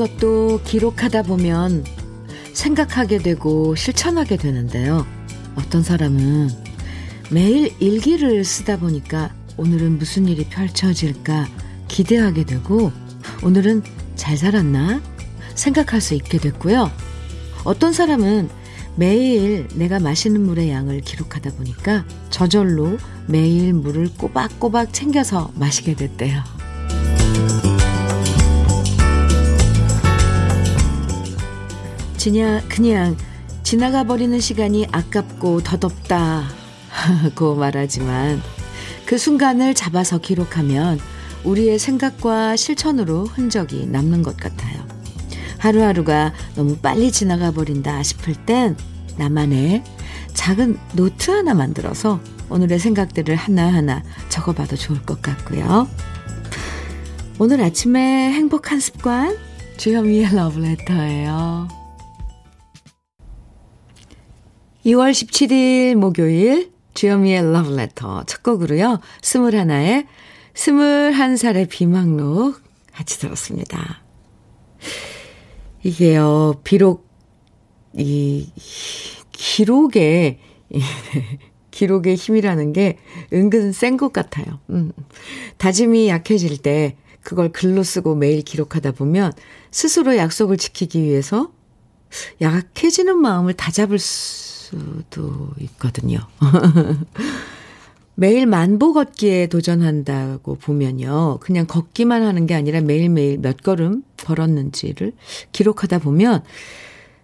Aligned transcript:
것도 0.00 0.62
기록하다 0.64 1.24
보면 1.24 1.84
생각하게 2.54 3.18
되고 3.18 3.74
실천하게 3.74 4.38
되는데요. 4.38 5.06
어떤 5.56 5.82
사람은 5.82 6.48
매일 7.30 7.74
일기를 7.80 8.42
쓰다 8.42 8.78
보니까 8.78 9.34
오늘은 9.58 9.98
무슨 9.98 10.26
일이 10.26 10.46
펼쳐질까 10.46 11.48
기대하게 11.88 12.44
되고 12.44 12.92
오늘은 13.42 13.82
잘 14.16 14.38
살았나 14.38 15.02
생각할 15.54 16.00
수 16.00 16.14
있게 16.14 16.38
됐고요. 16.38 16.90
어떤 17.64 17.92
사람은 17.92 18.48
매일 18.96 19.68
내가 19.74 20.00
마시는 20.00 20.40
물의 20.46 20.70
양을 20.70 21.02
기록하다 21.02 21.56
보니까 21.56 22.06
저절로 22.30 22.96
매일 23.26 23.74
물을 23.74 24.08
꼬박꼬박 24.16 24.94
챙겨서 24.94 25.52
마시게 25.56 25.94
됐대요. 25.94 26.59
그냥, 32.22 32.60
그냥 32.68 33.16
지나가 33.62 34.04
버리는 34.04 34.38
시간이 34.38 34.86
아깝고 34.92 35.62
더덥다 35.62 36.44
하고 36.90 37.54
말하지만 37.54 38.42
그 39.06 39.16
순간을 39.16 39.74
잡아서 39.74 40.18
기록하면 40.18 41.00
우리의 41.44 41.78
생각과 41.78 42.56
실천으로 42.56 43.24
흔적이 43.24 43.86
남는 43.86 44.22
것 44.22 44.36
같아요. 44.36 44.84
하루하루가 45.58 46.34
너무 46.56 46.76
빨리 46.76 47.10
지나가 47.10 47.50
버린다 47.50 48.02
싶을 48.02 48.34
땐 48.34 48.76
나만의 49.16 49.82
작은 50.34 50.78
노트 50.92 51.30
하나 51.30 51.54
만들어서 51.54 52.20
오늘의 52.50 52.78
생각들을 52.80 53.34
하나하나 53.34 54.02
적어봐도 54.28 54.76
좋을 54.76 55.02
것 55.02 55.22
같고요. 55.22 55.88
오늘 57.38 57.62
아침에 57.62 58.32
행복한 58.32 58.78
습관 58.78 59.38
주현미의 59.78 60.34
러브레터예요. 60.34 61.79
2월 64.90 65.12
17일 65.12 65.94
목요일 65.94 66.72
주현미의 66.94 67.52
러브레터 67.52 68.24
첫 68.24 68.42
곡으로요. 68.42 69.00
스물하나의 69.22 70.06
스물한 70.54 71.36
살의 71.36 71.68
비망록 71.68 72.60
같이 72.92 73.20
들었습니다. 73.20 74.02
이게요, 75.84 76.60
비록 76.64 77.08
이 77.94 78.50
기록에 79.30 80.40
기록의 81.70 82.16
힘이라는 82.16 82.72
게 82.72 82.98
은근 83.32 83.70
센 83.72 83.96
것 83.96 84.12
같아요. 84.12 84.58
음. 84.70 84.92
다짐이 85.58 86.08
약해질 86.08 86.58
때 86.58 86.96
그걸 87.22 87.52
글로 87.52 87.84
쓰고 87.84 88.16
매일 88.16 88.42
기록하다 88.42 88.92
보면 88.92 89.32
스스로 89.70 90.16
약속을 90.16 90.56
지키기 90.56 91.02
위해서 91.02 91.52
약해지는 92.40 93.18
마음을 93.18 93.54
다잡을 93.54 93.98
수도 93.98 95.50
있거든요. 95.60 96.18
매일 98.14 98.46
만보 98.46 98.92
걷기에 98.92 99.46
도전한다고 99.46 100.56
보면요. 100.56 101.38
그냥 101.40 101.66
걷기만 101.66 102.22
하는 102.22 102.46
게 102.46 102.54
아니라 102.54 102.80
매일매일 102.82 103.38
몇 103.38 103.62
걸음 103.62 104.02
걸었는지를 104.18 105.12
기록하다 105.52 106.00
보면 106.00 106.42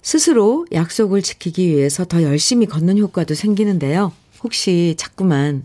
스스로 0.00 0.64
약속을 0.72 1.20
지키기 1.20 1.68
위해서 1.68 2.04
더 2.04 2.22
열심히 2.22 2.64
걷는 2.66 2.96
효과도 2.96 3.34
생기는데요. 3.34 4.12
혹시 4.42 4.94
자꾸만 4.96 5.64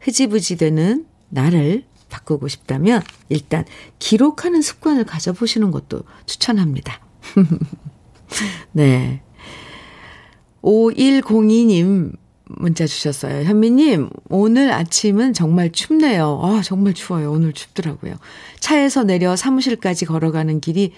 흐지부지 0.00 0.56
되는 0.56 1.06
나를 1.28 1.84
바꾸고 2.08 2.48
싶다면 2.48 3.02
일단 3.28 3.64
기록하는 3.98 4.62
습관을 4.62 5.04
가져보시는 5.04 5.70
것도 5.70 6.02
추천합니다. 6.26 7.00
네. 8.72 9.22
5102님 10.62 12.16
문자 12.46 12.86
주셨어요. 12.86 13.44
현미님, 13.44 14.10
오늘 14.28 14.72
아침은 14.72 15.32
정말 15.32 15.72
춥네요. 15.72 16.40
아, 16.42 16.62
정말 16.62 16.94
추워요. 16.94 17.32
오늘 17.32 17.52
춥더라고요. 17.52 18.16
차에서 18.60 19.04
내려 19.04 19.34
사무실까지 19.36 20.04
걸어가는 20.04 20.60
길이 20.60 20.92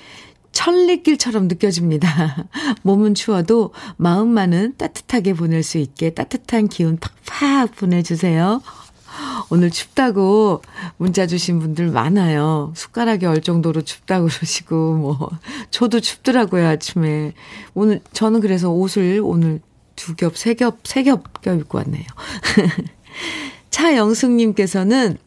천리길처럼 0.53 1.49
느껴집니다. 1.49 2.49
몸은 2.83 3.15
추워도 3.15 3.73
마음만은 3.97 4.75
따뜻하게 4.79 5.35
보낼 5.35 5.63
수 5.63 5.79
있게 5.79 6.11
따뜻한 6.11 6.69
기운 6.69 6.99
팍팍 6.99 7.77
보내주세요. 7.77 8.63
오늘 9.49 9.71
춥다고 9.71 10.63
문자 10.97 11.27
주신 11.27 11.61
분들 11.61 11.91
많아요. 11.91 12.73
숟가락이 12.75 13.27
얼 13.27 13.41
정도로 13.41 13.83
춥다고 13.83 14.27
그러시고, 14.33 14.95
뭐, 14.95 15.31
저도 15.71 16.01
춥더라고요, 16.01 16.67
아침에. 16.67 17.33
오늘, 17.75 18.01
저는 18.13 18.41
그래서 18.41 18.71
옷을 18.71 19.21
오늘 19.23 19.61
두 19.95 20.15
겹, 20.17 20.37
세 20.37 20.55
겹, 20.55 20.79
세 20.85 21.03
겹 21.05 21.41
껴입고 21.43 21.79
왔네요. 21.79 22.05
차영숙님께서는 23.71 25.19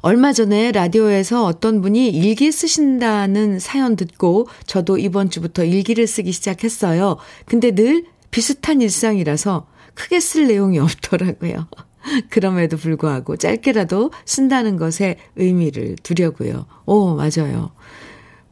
얼마 0.00 0.32
전에 0.32 0.72
라디오에서 0.72 1.44
어떤 1.44 1.80
분이 1.82 2.08
일기 2.08 2.52
쓰신다는 2.52 3.58
사연 3.58 3.96
듣고 3.96 4.48
저도 4.66 4.98
이번 4.98 5.30
주부터 5.30 5.64
일기를 5.64 6.06
쓰기 6.06 6.32
시작했어요. 6.32 7.16
근데 7.44 7.72
늘 7.72 8.04
비슷한 8.30 8.80
일상이라서 8.80 9.66
크게 9.94 10.20
쓸 10.20 10.46
내용이 10.46 10.78
없더라고요. 10.78 11.66
그럼에도 12.30 12.76
불구하고 12.76 13.36
짧게라도 13.36 14.10
쓴다는 14.24 14.76
것에 14.76 15.18
의미를 15.36 15.96
두려고요. 16.02 16.66
오, 16.86 17.14
맞아요. 17.14 17.70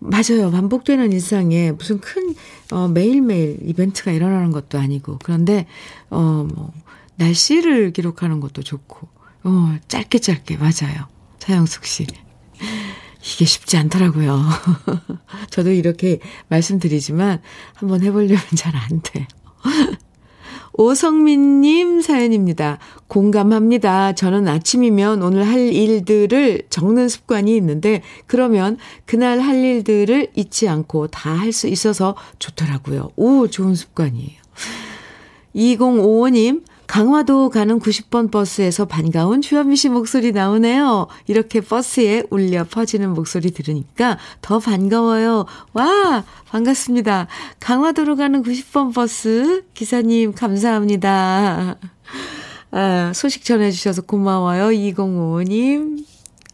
맞아요. 0.00 0.50
반복되는 0.50 1.12
일상에 1.12 1.72
무슨 1.72 2.00
큰, 2.00 2.34
어, 2.72 2.88
매일매일 2.88 3.58
이벤트가 3.62 4.12
일어나는 4.12 4.50
것도 4.50 4.78
아니고. 4.78 5.18
그런데, 5.22 5.66
어, 6.10 6.46
뭐, 6.54 6.72
날씨를 7.16 7.92
기록하는 7.92 8.40
것도 8.40 8.62
좋고. 8.62 9.08
어, 9.44 9.76
짧게 9.88 10.18
짧게, 10.18 10.56
맞아요. 10.58 11.06
차영숙 11.38 11.86
씨. 11.86 12.06
이게 13.22 13.44
쉽지 13.46 13.78
않더라고요. 13.78 14.42
저도 15.50 15.70
이렇게 15.70 16.18
말씀드리지만 16.48 17.40
한번 17.74 18.02
해보려면 18.02 18.42
잘 18.56 18.74
안 18.76 19.00
돼요. 19.02 19.26
오성민님 20.76 22.00
사연입니다. 22.00 22.78
공감합니다. 23.06 24.12
저는 24.14 24.48
아침이면 24.48 25.22
오늘 25.22 25.46
할 25.46 25.72
일들을 25.72 26.62
적는 26.68 27.08
습관이 27.08 27.56
있는데, 27.56 28.02
그러면 28.26 28.76
그날 29.06 29.38
할 29.40 29.56
일들을 29.56 30.28
잊지 30.34 30.68
않고 30.68 31.08
다 31.08 31.34
할 31.34 31.52
수 31.52 31.68
있어서 31.68 32.16
좋더라고요. 32.38 33.10
오, 33.16 33.46
좋은 33.46 33.74
습관이에요. 33.74 34.42
2055님, 35.54 36.62
강화도 36.86 37.50
가는 37.50 37.78
90번 37.78 38.30
버스에서 38.30 38.84
반가운 38.84 39.40
주현미 39.40 39.76
씨 39.76 39.88
목소리 39.88 40.32
나오네요. 40.32 41.08
이렇게 41.26 41.60
버스에 41.60 42.24
울려 42.30 42.64
퍼지는 42.64 43.14
목소리 43.14 43.50
들으니까 43.50 44.18
더 44.40 44.58
반가워요. 44.58 45.46
와, 45.72 46.24
반갑습니다. 46.48 47.26
강화도로 47.60 48.16
가는 48.16 48.42
90번 48.42 48.94
버스 48.94 49.64
기사님 49.74 50.32
감사합니다. 50.32 51.78
아, 52.70 53.12
소식 53.14 53.44
전해주셔서 53.44 54.02
고마워요. 54.02 54.66
2055님. 54.66 56.04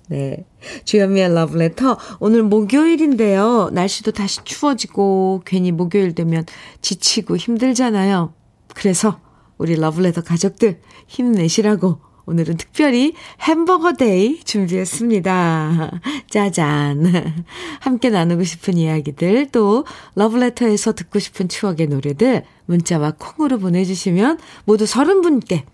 네. 0.08 0.44
주현미의 0.84 1.34
러브레터. 1.34 1.96
오늘 2.18 2.42
목요일인데요. 2.42 3.70
날씨도 3.72 4.10
다시 4.10 4.40
추워지고, 4.44 5.42
괜히 5.46 5.70
목요일 5.70 6.14
되면 6.14 6.44
지치고 6.82 7.36
힘들잖아요. 7.36 8.34
그래서 8.74 9.20
우리 9.60 9.76
러블레터 9.76 10.22
가족들 10.22 10.80
힘내시라고 11.06 11.98
오늘은 12.24 12.56
특별히 12.56 13.12
햄버거 13.42 13.92
데이 13.92 14.40
준비했습니다. 14.42 16.00
짜잔. 16.30 17.44
함께 17.80 18.08
나누고 18.08 18.42
싶은 18.44 18.78
이야기들 18.78 19.48
또 19.52 19.84
러블레터에서 20.14 20.94
듣고 20.94 21.18
싶은 21.18 21.48
추억의 21.50 21.88
노래들 21.88 22.44
문자와 22.64 23.12
콩으로 23.18 23.58
보내주시면 23.58 24.38
모두 24.64 24.86
30분께 24.86 25.64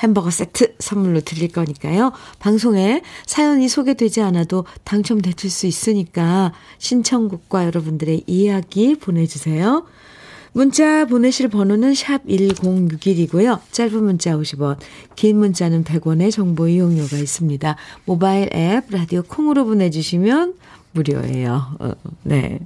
햄버거 0.00 0.30
세트 0.30 0.74
선물로 0.78 1.22
드릴 1.22 1.48
거니까요. 1.48 2.12
방송에 2.40 3.00
사연이 3.24 3.68
소개되지 3.68 4.20
않아도 4.20 4.66
당첨되실 4.84 5.48
수 5.48 5.66
있으니까 5.66 6.52
신청곡과 6.76 7.64
여러분들의 7.64 8.24
이야기 8.26 8.96
보내주세요. 8.96 9.86
문자 10.54 11.04
보내실 11.04 11.48
번호는 11.48 11.94
샵 11.94 12.24
1061이고요. 12.26 13.58
짧은 13.72 14.02
문자 14.04 14.36
50원, 14.36 14.76
긴 15.16 15.38
문자는 15.38 15.82
100원의 15.82 16.30
정보 16.30 16.68
이용료가 16.68 17.18
있습니다. 17.18 17.76
모바일 18.04 18.48
앱 18.54 18.84
라디오 18.90 19.22
콩으로 19.24 19.64
보내주시면 19.64 20.54
무료예요. 20.92 21.76
어, 21.80 21.92
네. 22.22 22.60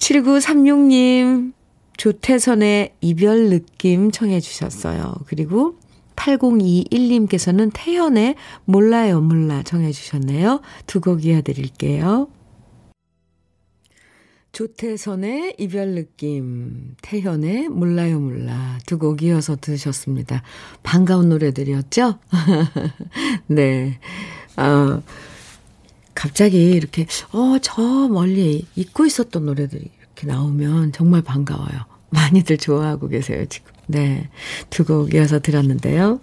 7936님, 0.00 1.52
조태선의 1.96 2.94
이별 3.00 3.48
느낌 3.48 4.10
청해 4.10 4.40
주셨어요. 4.40 5.14
그리고 5.26 5.76
8021님께서는 6.16 7.70
태연의 7.72 8.34
몰라요 8.64 9.20
몰라 9.20 9.62
청해 9.62 9.92
주셨네요. 9.92 10.60
두 10.86 11.00
곡 11.00 11.24
이어드릴게요. 11.24 12.28
조태선의 14.56 15.56
이별 15.58 15.94
느낌, 15.94 16.94
태현의 17.02 17.68
몰라요 17.68 18.18
몰라 18.18 18.78
두 18.86 18.96
곡 18.96 19.22
이어서 19.22 19.54
들으셨습니다. 19.56 20.42
반가운 20.82 21.28
노래들이었죠? 21.28 22.18
네. 23.48 23.98
어, 24.56 25.02
갑자기 26.14 26.70
이렇게, 26.72 27.06
어, 27.32 27.58
저 27.60 28.08
멀리 28.08 28.64
잊고 28.76 29.04
있었던 29.04 29.44
노래들이 29.44 29.90
이렇게 30.00 30.26
나오면 30.26 30.92
정말 30.92 31.20
반가워요. 31.20 31.84
많이들 32.08 32.56
좋아하고 32.56 33.08
계세요, 33.08 33.44
지금. 33.50 33.75
네. 33.86 34.28
두 34.70 34.84
곡 34.84 35.14
이어서 35.14 35.38
들었는데요. 35.40 36.20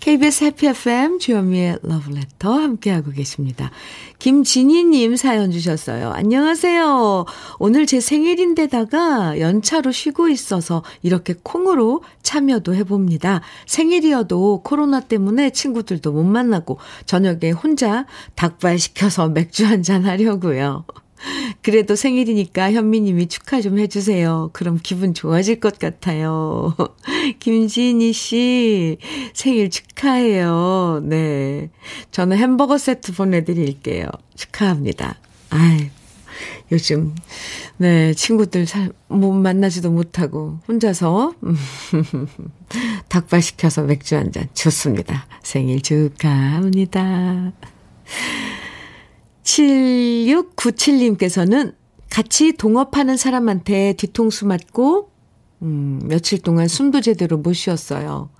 KBS 0.00 0.44
해피 0.44 0.66
FM 0.68 1.18
주현미의 1.18 1.78
러브레터 1.82 2.52
함께하고 2.52 3.10
계십니다. 3.10 3.70
김진희님 4.18 5.16
사연 5.16 5.50
주셨어요. 5.50 6.10
안녕하세요. 6.10 7.24
오늘 7.58 7.86
제 7.86 8.00
생일인데다가 8.00 9.40
연차로 9.40 9.92
쉬고 9.92 10.28
있어서 10.28 10.82
이렇게 11.02 11.34
콩으로 11.42 12.02
참여도 12.22 12.74
해봅니다. 12.74 13.40
생일이어도 13.66 14.62
코로나 14.64 15.00
때문에 15.00 15.50
친구들도 15.50 16.12
못 16.12 16.24
만나고 16.24 16.78
저녁에 17.06 17.50
혼자 17.50 18.06
닭발 18.34 18.78
시켜서 18.78 19.28
맥주 19.30 19.64
한잔 19.66 20.04
하려고요. 20.04 20.84
그래도 21.62 21.96
생일이니까 21.96 22.72
현미님이 22.72 23.28
축하 23.28 23.60
좀 23.60 23.78
해주세요. 23.78 24.50
그럼 24.52 24.78
기분 24.82 25.14
좋아질 25.14 25.60
것 25.60 25.78
같아요. 25.78 26.74
김지니 27.40 28.12
씨, 28.12 28.98
생일 29.32 29.70
축하해요. 29.70 31.00
네. 31.04 31.70
저는 32.10 32.36
햄버거 32.36 32.78
세트 32.78 33.14
보내드릴게요. 33.14 34.06
축하합니다. 34.34 35.18
아이, 35.50 35.90
요즘, 36.72 37.14
네, 37.76 38.12
친구들 38.14 38.66
잘, 38.66 38.92
못 39.08 39.32
만나지도 39.32 39.90
못하고, 39.90 40.58
혼자서, 40.66 41.34
닭발 43.08 43.42
시켜서 43.42 43.82
맥주 43.82 44.16
한 44.16 44.32
잔. 44.32 44.48
좋습니다. 44.54 45.26
생일 45.42 45.80
축하합니다. 45.82 47.52
7697님께서는 49.44 51.74
같이 52.10 52.52
동업하는 52.52 53.16
사람한테 53.16 53.92
뒤통수 53.94 54.46
맞고, 54.46 55.10
음, 55.62 56.00
며칠 56.04 56.40
동안 56.40 56.68
숨도 56.68 57.00
제대로 57.00 57.38
못 57.38 57.52
쉬었어요. 57.52 58.30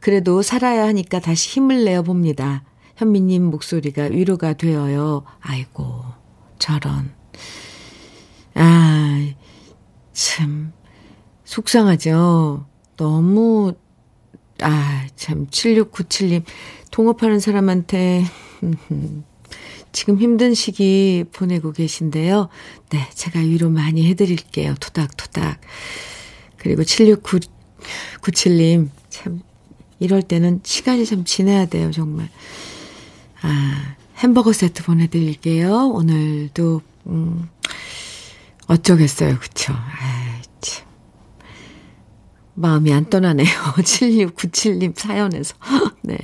그래도 0.00 0.42
살아야 0.42 0.86
하니까 0.86 1.20
다시 1.20 1.50
힘을 1.50 1.84
내어 1.84 2.02
봅니다. 2.02 2.64
현미님 2.96 3.44
목소리가 3.44 4.04
위로가 4.04 4.54
되어요. 4.54 5.24
아이고, 5.40 6.02
저런. 6.58 7.12
아, 8.54 9.32
참, 10.12 10.72
속상하죠. 11.44 12.66
너무, 12.96 13.74
아, 14.62 15.06
참, 15.16 15.46
7697님, 15.48 16.44
동업하는 16.92 17.40
사람한테, 17.40 18.24
지금 19.94 20.18
힘든 20.18 20.54
시기 20.54 21.24
보내고 21.32 21.70
계신데요. 21.70 22.48
네, 22.90 23.08
제가 23.14 23.38
위로 23.38 23.70
많이 23.70 24.10
해드릴게요. 24.10 24.74
토닥토닥. 24.80 25.60
그리고 26.56 26.82
7697님, 26.82 28.88
참, 29.08 29.40
이럴 30.00 30.22
때는 30.22 30.60
시간이 30.64 31.06
좀 31.06 31.24
지나야 31.24 31.66
돼요, 31.66 31.92
정말. 31.92 32.28
아, 33.42 33.94
햄버거 34.16 34.52
세트 34.52 34.82
보내드릴게요. 34.82 35.90
오늘도, 35.90 36.82
음, 37.06 37.48
어쩌겠어요. 38.66 39.38
그쵸? 39.38 39.74
아 39.74 40.42
참. 40.60 40.86
마음이 42.54 42.92
안 42.92 43.08
떠나네요. 43.08 43.46
7697님 43.78 44.98
사연에서. 44.98 45.54
네. 46.02 46.18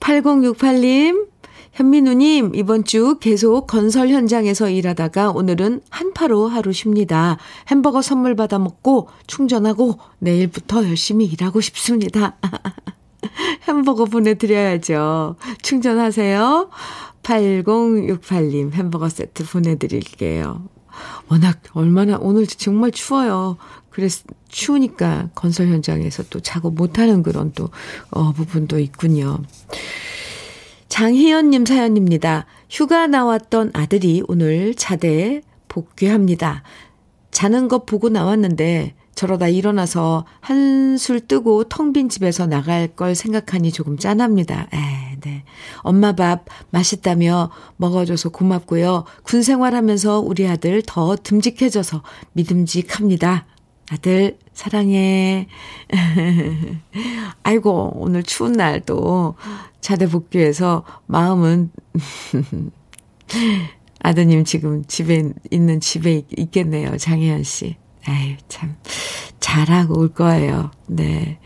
8068님, 0.00 1.33
현민우님, 1.74 2.54
이번 2.54 2.84
주 2.84 3.18
계속 3.18 3.66
건설 3.66 4.08
현장에서 4.08 4.70
일하다가 4.70 5.32
오늘은 5.32 5.80
한파로 5.90 6.46
하루 6.46 6.72
쉽니다. 6.72 7.36
햄버거 7.66 8.00
선물 8.00 8.36
받아 8.36 8.60
먹고 8.60 9.08
충전하고 9.26 9.98
내일부터 10.20 10.84
열심히 10.84 11.24
일하고 11.26 11.60
싶습니다. 11.60 12.36
햄버거 13.66 14.04
보내드려야죠. 14.04 15.34
충전하세요. 15.62 16.70
8068님 17.24 18.70
햄버거 18.70 19.08
세트 19.08 19.44
보내드릴게요. 19.44 20.68
워낙 21.28 21.60
얼마나 21.72 22.18
오늘 22.20 22.46
정말 22.46 22.92
추워요. 22.92 23.56
그래서 23.90 24.22
추우니까 24.46 25.30
건설 25.34 25.66
현장에서 25.66 26.22
또 26.30 26.38
작업 26.38 26.74
못하는 26.74 27.24
그런 27.24 27.50
또 27.52 27.70
어, 28.10 28.30
부분도 28.30 28.78
있군요. 28.78 29.40
장희연님 30.94 31.66
사연입니다. 31.66 32.46
휴가 32.70 33.08
나왔던 33.08 33.72
아들이 33.74 34.22
오늘 34.28 34.76
자대에 34.76 35.40
복귀합니다. 35.66 36.62
자는 37.32 37.66
것 37.66 37.84
보고 37.84 38.10
나왔는데 38.10 38.94
저러다 39.16 39.48
일어나서 39.48 40.24
한술 40.38 41.26
뜨고 41.26 41.64
텅 41.64 41.92
빈 41.92 42.08
집에서 42.08 42.46
나갈 42.46 42.86
걸 42.86 43.16
생각하니 43.16 43.72
조금 43.72 43.98
짠합니다. 43.98 44.68
에, 44.72 45.16
네. 45.20 45.42
엄마 45.78 46.12
밥 46.12 46.44
맛있다며 46.70 47.50
먹어줘서 47.76 48.28
고맙고요. 48.28 49.04
군 49.24 49.42
생활하면서 49.42 50.20
우리 50.20 50.46
아들 50.46 50.80
더 50.86 51.16
듬직해져서 51.16 52.04
믿음직합니다. 52.34 53.46
아들, 53.90 54.38
사랑해. 54.54 55.48
아이고, 57.42 57.92
오늘 57.96 58.22
추운 58.22 58.52
날도 58.52 59.34
자대 59.84 60.08
복귀해서 60.08 60.82
마음은 61.04 61.70
아드님 64.00 64.44
지금 64.44 64.82
집에 64.86 65.30
있는 65.50 65.78
집에 65.78 66.22
있겠네요. 66.38 66.96
장혜연 66.96 67.42
씨. 67.42 67.76
아유, 68.06 68.36
참. 68.48 68.76
잘하고 69.40 70.00
올 70.00 70.08
거예요. 70.08 70.70
네. 70.86 71.38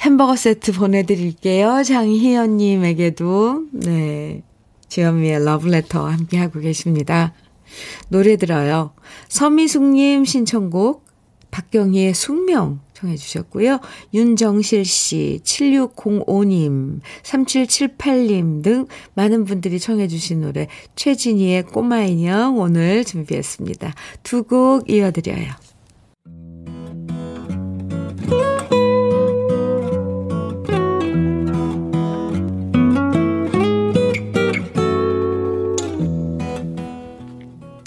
햄버거 0.00 0.36
세트 0.36 0.72
보내드릴게요. 0.72 1.82
장희연님에게도. 1.82 3.68
네. 3.72 4.42
지연미의 4.88 5.46
러브레터 5.46 6.06
함께하고 6.06 6.60
계십니다. 6.60 7.32
노래 8.10 8.36
들어요. 8.36 8.92
서미숙님 9.30 10.26
신청곡 10.26 11.06
박경희의 11.50 12.12
숙명 12.12 12.83
청해 12.94 13.16
주셨고요. 13.16 13.80
윤정실 14.14 14.84
씨, 14.84 15.40
7605님, 15.44 17.00
3778님 17.22 18.62
등 18.62 18.86
많은 19.14 19.44
분들이 19.44 19.78
청해 19.78 20.08
주신 20.08 20.40
노래 20.40 20.68
최진희의 20.96 21.64
꼬마 21.64 22.02
인형 22.02 22.58
오늘 22.58 23.04
준비했습니다. 23.04 23.92
두 24.22 24.44
곡 24.44 24.90
이어드려요. 24.90 25.52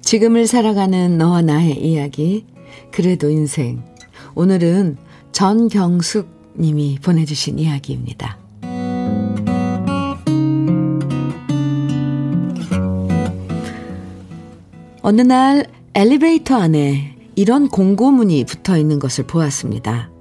지금을 0.02 0.48
살아가는 0.48 1.18
너와 1.18 1.42
나의 1.42 1.74
이야기 1.86 2.46
그래도 2.92 3.30
인생. 3.30 3.84
오늘은 4.38 4.98
전경숙 5.32 6.54
님이 6.60 7.00
보내주신 7.02 7.58
이야기입니다. 7.58 8.38
어느 15.02 15.22
날 15.22 15.66
엘리베이터 15.96 16.56
안에 16.56 17.16
이런 17.36 17.68
공고문이 17.68 18.44
붙어 18.44 18.78
있는 18.78 19.00
것을 19.00 19.26
보았습니다. 19.26 20.12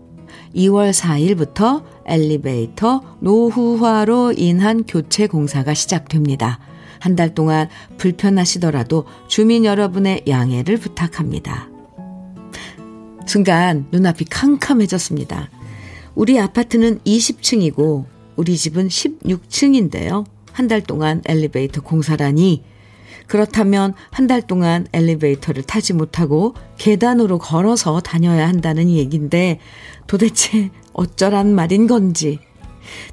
2월 0.55 0.95
4일부터 0.95 1.83
엘리베이터 2.07 3.03
노후화로 3.21 4.33
인한 4.39 4.85
교체 4.85 5.27
공사가 5.27 5.75
시작됩니다. 5.75 6.59
한 7.01 7.17
달 7.17 7.35
동안 7.35 7.69
불편하시더라도 7.99 9.05
주민 9.29 9.67
여러분의 9.67 10.23
양해를 10.27 10.79
부탁합니다. 10.79 11.69
순간 13.27 13.87
눈앞이 13.91 14.25
캄캄해졌습니다. 14.27 15.51
우리 16.15 16.39
아파트는 16.39 17.01
20층이고 17.01 18.05
우리 18.37 18.57
집은 18.57 18.89
16층인데요. 18.89 20.25
한 20.53 20.69
달 20.69 20.81
동안 20.81 21.21
엘리베이터 21.27 21.83
공사라니 21.83 22.63
그렇다면 23.27 23.93
한 24.11 24.27
달 24.27 24.41
동안 24.41 24.87
엘리베이터를 24.93 25.63
타지 25.65 25.93
못하고 25.93 26.55
계단으로 26.79 27.39
걸어서 27.39 28.01
다녀야 28.01 28.49
한다는 28.49 28.89
얘긴데 28.89 29.59
도대체 30.07 30.71
어쩌란 30.95 31.55
말인 31.55 31.87
건지 31.87 32.39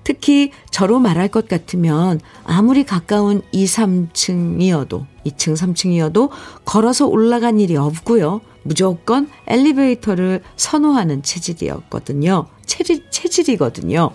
특히 0.05 0.51
저로 0.71 0.99
말할 0.99 1.27
것 1.27 1.47
같으면 1.49 2.21
아무리 2.45 2.83
가까운 2.85 3.41
2, 3.51 3.65
3층이어도, 3.65 5.05
2층, 5.25 5.57
3층이어도 5.57 6.29
걸어서 6.63 7.07
올라간 7.07 7.59
일이 7.59 7.75
없고요. 7.75 8.39
무조건 8.63 9.29
엘리베이터를 9.47 10.41
선호하는 10.55 11.23
체질이었거든요. 11.23 12.47
체질, 12.65 13.09
체질이거든요. 13.09 14.11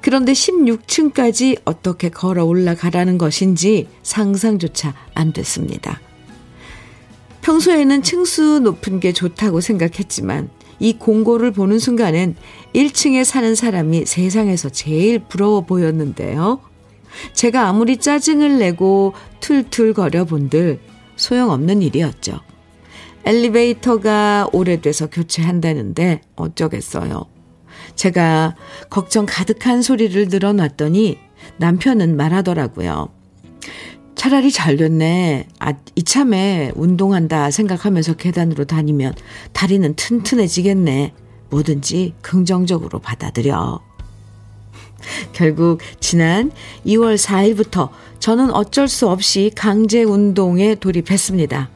그런데 0.00 0.32
16층까지 0.32 1.60
어떻게 1.64 2.08
걸어 2.08 2.44
올라가라는 2.44 3.18
것인지 3.18 3.88
상상조차 4.02 4.94
안 5.14 5.32
됐습니다. 5.32 6.00
평소에는 7.42 8.02
층수 8.02 8.60
높은 8.60 9.00
게 9.00 9.12
좋다고 9.12 9.60
생각했지만 9.60 10.50
이 10.80 10.94
공고를 10.94 11.52
보는 11.52 11.78
순간엔 11.78 12.34
1층에 12.74 13.24
사는 13.24 13.54
사람이 13.54 14.06
세상에서 14.06 14.68
제일 14.70 15.20
부러워 15.20 15.60
보였는데요. 15.60 16.60
제가 17.34 17.68
아무리 17.68 17.98
짜증을 17.98 18.58
내고 18.58 19.12
툴툴거려 19.40 20.24
본들 20.24 20.80
소용없는 21.16 21.82
일이었죠. 21.82 22.40
엘리베이터가 23.24 24.48
오래돼서 24.52 25.06
교체한다는데 25.08 26.20
어쩌겠어요. 26.36 27.26
제가 27.94 28.56
걱정 28.90 29.26
가득한 29.26 29.82
소리를 29.82 30.28
늘어놨더니 30.28 31.18
남편은 31.58 32.16
말하더라고요. 32.16 33.08
차라리 34.14 34.52
잘 34.52 34.76
됐네. 34.76 35.48
아, 35.58 35.72
이참에 35.96 36.72
운동한다 36.76 37.50
생각하면서 37.50 38.14
계단으로 38.14 38.64
다니면 38.64 39.14
다리는 39.52 39.94
튼튼해지겠네. 39.94 41.12
뭐든지 41.50 42.14
긍정적으로 42.22 42.98
받아들여. 42.98 43.80
결국 45.32 45.80
지난 45.98 46.52
2월 46.86 47.16
4일부터 47.18 47.90
저는 48.20 48.52
어쩔 48.52 48.86
수 48.86 49.08
없이 49.08 49.50
강제 49.54 50.04
운동에 50.04 50.76
돌입했습니다. 50.76 51.68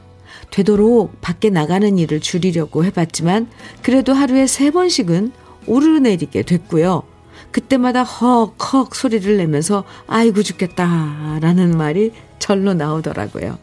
되도록 0.51 1.19
밖에 1.21 1.49
나가는 1.49 1.97
일을 1.97 2.19
줄이려고 2.19 2.85
해봤지만 2.85 3.47
그래도 3.81 4.13
하루에 4.13 4.45
3번씩은 4.45 5.31
오르내리게 5.67 6.43
됐고요. 6.43 7.03
그때마다 7.51 8.03
헉헉 8.03 8.95
소리를 8.95 9.37
내면서 9.37 9.83
아이고 10.07 10.43
죽겠다 10.43 11.39
라는 11.41 11.77
말이 11.77 12.11
절로 12.39 12.73
나오더라고요. 12.73 13.57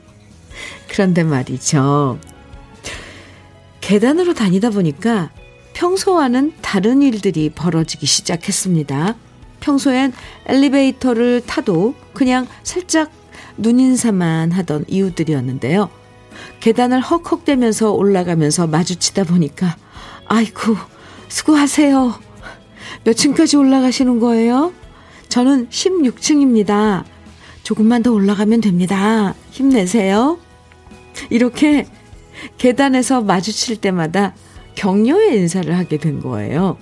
그런데 0.89 1.25
말이죠. 1.25 2.19
계단으로 3.81 4.35
다니다 4.35 4.71
보니까 4.71 5.31
평소와는 5.75 6.55
다른 6.63 7.03
일들이 7.03 7.51
벌어지기 7.51 8.07
시작했습니다. 8.07 9.17
평소엔 9.61 10.13
엘리베이터를 10.47 11.43
타도 11.47 11.95
그냥 12.13 12.47
살짝 12.63 13.11
눈인사만 13.57 14.53
하던 14.53 14.85
이웃들이었는데요. 14.89 15.91
계단을 16.65 17.03
헉헉대면서 17.03 17.93
올라가면서 17.93 18.67
마주치다 18.67 19.25
보니까 19.25 19.77
아이고 20.25 20.75
수고하세요. 21.29 22.15
몇 23.05 23.13
층까지 23.13 23.59
올라가시는 23.59 24.19
거예요? 24.19 24.73
저는 25.29 25.69
16층입니다. 25.69 27.05
조금만 27.65 28.03
더 28.03 28.13
올라가면 28.13 28.63
됩니다. 28.63 29.35
힘내세요. 29.51 30.39
이렇게 31.29 31.87
계단에서 32.57 33.21
마주칠 33.21 33.77
때마다 33.77 34.35
격려의 34.75 35.37
인사를 35.37 35.77
하게 35.77 35.99
된 35.99 36.21
거예요. 36.21 36.79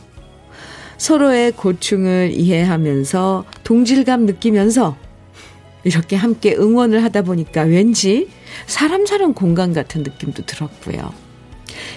서로의 0.96 1.50
고충을 1.50 2.30
이해하면서 2.34 3.46
동질감 3.64 4.26
느끼면서 4.26 4.96
이렇게 5.82 6.14
함께 6.14 6.54
응원을 6.54 7.02
하다 7.02 7.22
보니까 7.22 7.62
왠지 7.62 8.28
사람 8.66 9.06
사는 9.06 9.32
공간 9.34 9.72
같은 9.72 10.02
느낌도 10.02 10.46
들었고요. 10.46 11.12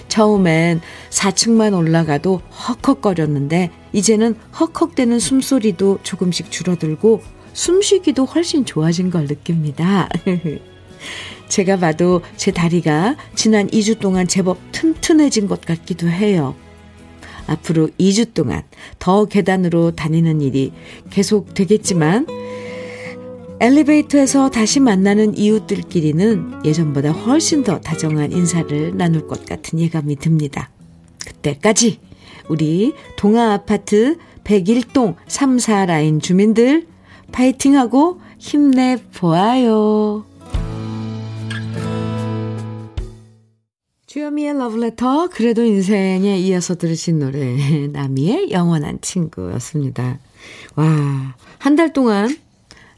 처음엔 0.08 0.82
4층만 1.10 1.78
올라가도 1.78 2.42
헉헉거렸는데 2.86 3.72
이제는 3.94 4.36
헉헉대는 4.60 5.20
숨소리도 5.20 6.00
조금씩 6.04 6.52
줄어들고 6.52 7.22
숨쉬기도 7.54 8.26
훨씬 8.26 8.66
좋아진 8.66 9.10
걸 9.10 9.26
느낍니다. 9.26 10.10
제가 11.48 11.78
봐도 11.78 12.22
제 12.36 12.52
다리가 12.52 13.16
지난 13.36 13.68
2주 13.68 14.00
동안 14.00 14.28
제법 14.28 14.58
튼튼해진 14.72 15.48
것 15.48 15.62
같기도 15.62 16.08
해요. 16.10 16.56
앞으로 17.48 17.90
2주 18.00 18.34
동안 18.34 18.64
더 19.00 19.26
계단으로 19.26 19.92
다니는 19.92 20.42
일이 20.42 20.72
계속 21.10 21.54
되겠지만 21.54 22.26
엘리베이터에서 23.60 24.50
다시 24.50 24.80
만나는 24.80 25.38
이웃들끼리는 25.38 26.66
예전보다 26.66 27.12
훨씬 27.12 27.64
더 27.64 27.80
다정한 27.80 28.32
인사를 28.32 28.98
나눌 28.98 29.28
것 29.28 29.46
같은 29.46 29.80
예감이 29.80 30.18
듭니다. 30.18 30.70
그때까지 31.26 32.00
우리 32.50 32.94
동아 33.18 33.54
아파트 33.54 34.18
101동 34.44 35.16
3, 35.28 35.58
4라인 35.58 36.22
주민들 36.22 36.86
파이팅하고 37.32 38.20
힘내 38.38 38.98
보아요. 39.16 40.26
주여미의 44.06 44.54
러브레터 44.58 45.30
그래도 45.30 45.64
인생에 45.64 46.38
이어서 46.40 46.76
들으신 46.76 47.20
노래 47.20 47.88
나미의 47.92 48.52
영원한 48.52 49.00
친구였습니다. 49.02 50.20
와, 50.76 51.36
한 51.58 51.76
달 51.76 51.92
동안 51.92 52.38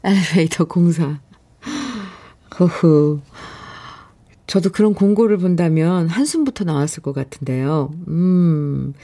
엘리베이터 0.08 0.64
공사. 0.64 1.18
허후. 2.58 3.20
저도 4.46 4.70
그런 4.70 4.94
공고를 4.94 5.36
본다면 5.36 6.08
한숨부터 6.08 6.64
나왔을 6.64 7.02
것 7.02 7.12
같은데요. 7.12 7.92
음. 8.08 8.94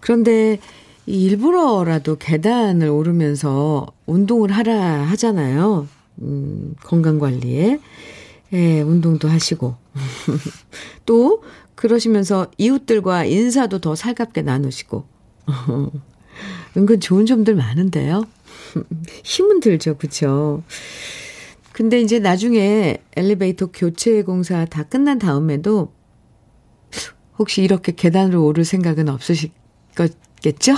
그런데 0.00 0.58
일부러라도 1.06 2.16
계단을 2.16 2.88
오르면서 2.88 3.86
운동을 4.04 4.52
하라 4.52 5.04
하잖아요. 5.08 5.88
음, 6.20 6.74
건강 6.84 7.18
관리에. 7.18 7.80
예, 8.52 8.80
운동도 8.82 9.28
하시고. 9.28 9.76
또, 11.06 11.42
그러시면서 11.74 12.50
이웃들과 12.58 13.24
인사도 13.24 13.78
더 13.78 13.94
살갑게 13.94 14.42
나누시고. 14.42 15.04
은근 16.76 17.00
좋은 17.00 17.24
점들 17.24 17.54
많은데요. 17.54 18.24
힘은 19.24 19.60
들죠, 19.60 19.96
그쵸? 19.96 20.62
근데 21.72 22.00
이제 22.00 22.18
나중에 22.18 22.98
엘리베이터 23.16 23.66
교체 23.66 24.22
공사 24.22 24.64
다 24.64 24.82
끝난 24.82 25.18
다음에도 25.18 25.92
혹시 27.38 27.62
이렇게 27.62 27.92
계단으로 27.92 28.44
오를 28.44 28.64
생각은 28.64 29.08
없으실 29.08 29.50
거겠죠? 29.94 30.74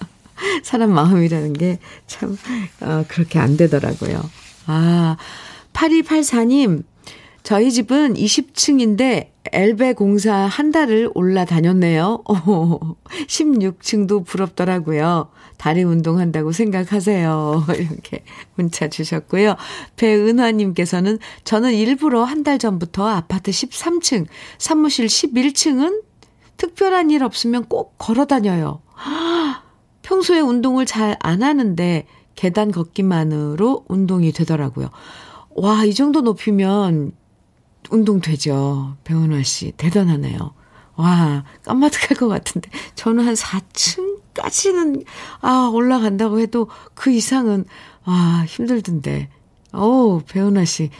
사람 0.64 0.92
마음이라는 0.92 1.52
게 1.52 1.78
참, 2.06 2.36
어, 2.80 3.04
그렇게 3.08 3.38
안 3.38 3.56
되더라고요. 3.56 4.20
아, 4.66 5.16
8284님, 5.72 6.82
저희 7.42 7.70
집은 7.70 8.14
20층인데 8.14 9.30
엘베 9.52 9.92
공사 9.92 10.34
한 10.34 10.72
달을 10.72 11.10
올라다녔네요. 11.14 12.24
16층도 13.28 14.26
부럽더라고요. 14.26 15.28
다리 15.58 15.82
운동한다고 15.84 16.52
생각하세요. 16.52 17.64
이렇게 17.78 18.24
문자 18.54 18.88
주셨고요. 18.88 19.56
배은화님께서는 19.96 21.18
저는 21.44 21.72
일부러 21.74 22.24
한 22.24 22.42
달 22.46 22.58
전부터 22.60 23.06
아파트 23.08 23.50
13층, 23.50 24.26
사무실 24.58 25.06
11층은 25.06 26.02
특별한 26.58 27.10
일 27.10 27.24
없으면 27.24 27.64
꼭 27.64 27.94
걸어 27.98 28.24
다녀요. 28.26 28.82
평소에 30.02 30.38
운동을 30.40 30.86
잘 30.86 31.16
안 31.20 31.42
하는데 31.42 32.06
계단 32.36 32.70
걷기만으로 32.70 33.84
운동이 33.88 34.30
되더라고요. 34.32 34.90
와, 35.56 35.84
이 35.84 35.94
정도 35.94 36.20
높이면 36.20 37.12
운동 37.90 38.20
되죠. 38.20 38.96
배은화 39.04 39.42
씨. 39.42 39.72
대단하네요. 39.76 40.52
와, 40.96 41.44
깜마득할 41.64 42.16
것 42.16 42.28
같은데. 42.28 42.70
저는 42.94 43.26
한 43.26 43.34
4층까지는, 43.34 45.04
아, 45.40 45.70
올라간다고 45.72 46.40
해도 46.40 46.68
그 46.94 47.10
이상은, 47.10 47.64
와, 48.04 48.44
힘들던데. 48.46 49.28
어우, 49.72 50.22
배은하 50.26 50.64
씨. 50.64 50.90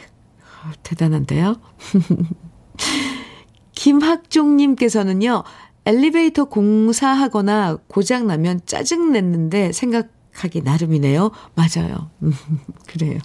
대단한데요? 0.83 1.55
김학종님께서는요, 3.73 5.43
엘리베이터 5.85 6.45
공사하거나 6.45 7.77
고장나면 7.87 8.61
짜증냈는데 8.65 9.71
생각하기 9.71 10.61
나름이네요. 10.61 11.31
맞아요. 11.55 12.11
그래요. 12.87 13.19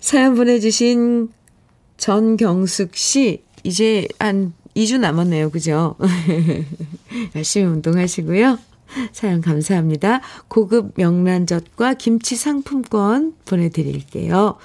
사연 0.00 0.34
보내주신 0.34 1.30
전경숙 1.96 2.96
씨, 2.96 3.44
이제 3.64 4.06
한 4.18 4.52
2주 4.76 4.98
남았네요. 5.00 5.50
그죠? 5.50 5.96
열심히 7.34 7.66
운동하시고요. 7.66 8.58
사연 9.12 9.40
감사합니다. 9.40 10.20
고급 10.48 10.92
명란젓과 10.96 11.94
김치 11.94 12.36
상품권 12.36 13.34
보내드릴게요. 13.44 14.56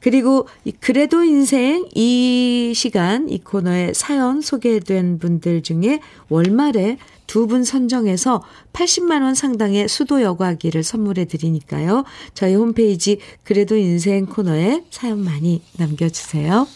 그리고 0.00 0.48
그래도 0.80 1.24
인생 1.24 1.86
이 1.94 2.72
시간 2.74 3.28
이 3.28 3.38
코너에 3.38 3.92
사연 3.92 4.40
소개된 4.40 5.18
분들 5.18 5.62
중에 5.62 6.00
월말에 6.28 6.98
두 7.26 7.46
분 7.46 7.62
선정해서 7.62 8.42
80만 8.72 9.22
원 9.22 9.36
상당의 9.36 9.88
수도 9.88 10.20
여과기를 10.20 10.82
선물해 10.82 11.26
드리니까요. 11.26 12.04
저희 12.34 12.54
홈페이지 12.56 13.18
그래도 13.44 13.76
인생 13.76 14.26
코너에 14.26 14.82
사연 14.90 15.22
많이 15.22 15.62
남겨주세요. 15.78 16.66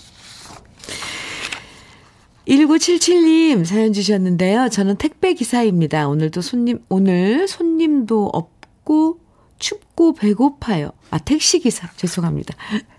1977님 2.47 3.65
사연 3.65 3.93
주셨는데요. 3.93 4.69
저는 4.69 4.97
택배 4.97 5.35
기사입니다. 5.35 6.09
오늘도 6.09 6.43
손님, 6.43 6.81
오늘 6.89 7.49
손님도 7.49 8.31
없고 8.33 9.21
춥고 9.59 10.15
배고파요. 10.15 10.91
아, 11.11 11.19
택시 11.19 11.61
기사. 11.61 11.91
죄송합니다. 11.97 12.55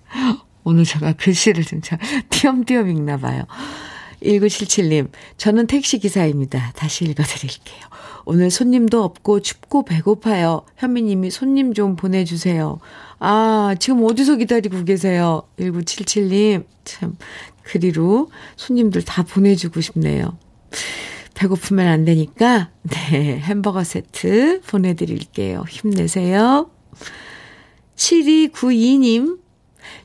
오늘 0.64 0.84
제가 0.84 1.14
글씨를 1.14 1.64
좀참 1.64 2.00
띄엄띄엄 2.30 2.90
읽나 2.90 3.18
봐요. 3.18 3.44
1977님, 4.24 5.10
저는 5.38 5.68
택시 5.68 6.00
기사입니다. 6.00 6.72
다시 6.76 7.06
읽어드릴게요. 7.06 7.82
오늘 8.26 8.50
손님도 8.50 9.04
없고 9.04 9.42
춥고 9.42 9.86
배고파요. 9.86 10.66
현미님이 10.78 11.30
손님 11.30 11.76
좀 11.76 11.96
보내주세요. 11.96 12.80
아, 13.20 13.76
지금 13.80 14.04
어디서 14.04 14.38
기다리고 14.38 14.84
계세요? 14.84 15.44
1977님, 15.60 16.66
참, 16.84 17.18
그리로 17.66 18.32
손님들 18.56 19.04
다 19.04 19.24
보내주고 19.24 19.82
싶네요. 19.82 20.38
배고프면 21.34 21.88
안 21.88 22.06
되니까, 22.06 22.72
네, 22.84 23.38
햄버거 23.40 23.84
세트 23.84 24.62
보내드릴게요. 24.68 25.66
힘내세요. 25.68 26.70
7292님, 27.96 29.40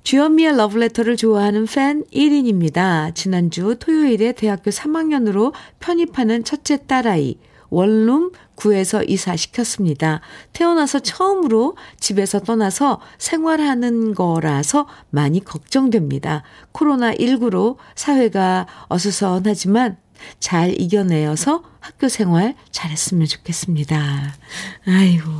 주현미의 0.03 0.57
러브레터를 0.57 1.17
좋아하는 1.17 1.67
팬 1.67 2.05
1인입니다. 2.13 3.15
지난주 3.15 3.77
토요일에 3.79 4.33
대학교 4.33 4.71
3학년으로 4.71 5.53
편입하는 5.79 6.43
첫째 6.43 6.85
딸아이, 6.87 7.37
원룸 7.71 8.33
구에서 8.57 9.03
이사시켰습니다. 9.03 10.21
태어나서 10.53 10.99
처음으로 10.99 11.77
집에서 11.99 12.41
떠나서 12.41 13.01
생활하는 13.19 14.15
거라서 14.15 14.87
많이 15.09 15.43
걱정됩니다. 15.43 16.43
코로나19로 16.73 17.77
사회가 17.95 18.67
어수선하지만 18.89 19.97
잘 20.39 20.79
이겨내어서 20.79 21.63
학교 21.81 22.09
생활 22.09 22.55
잘했으면 22.71 23.27
좋겠습니다. 23.27 24.35
아이고, 24.87 25.31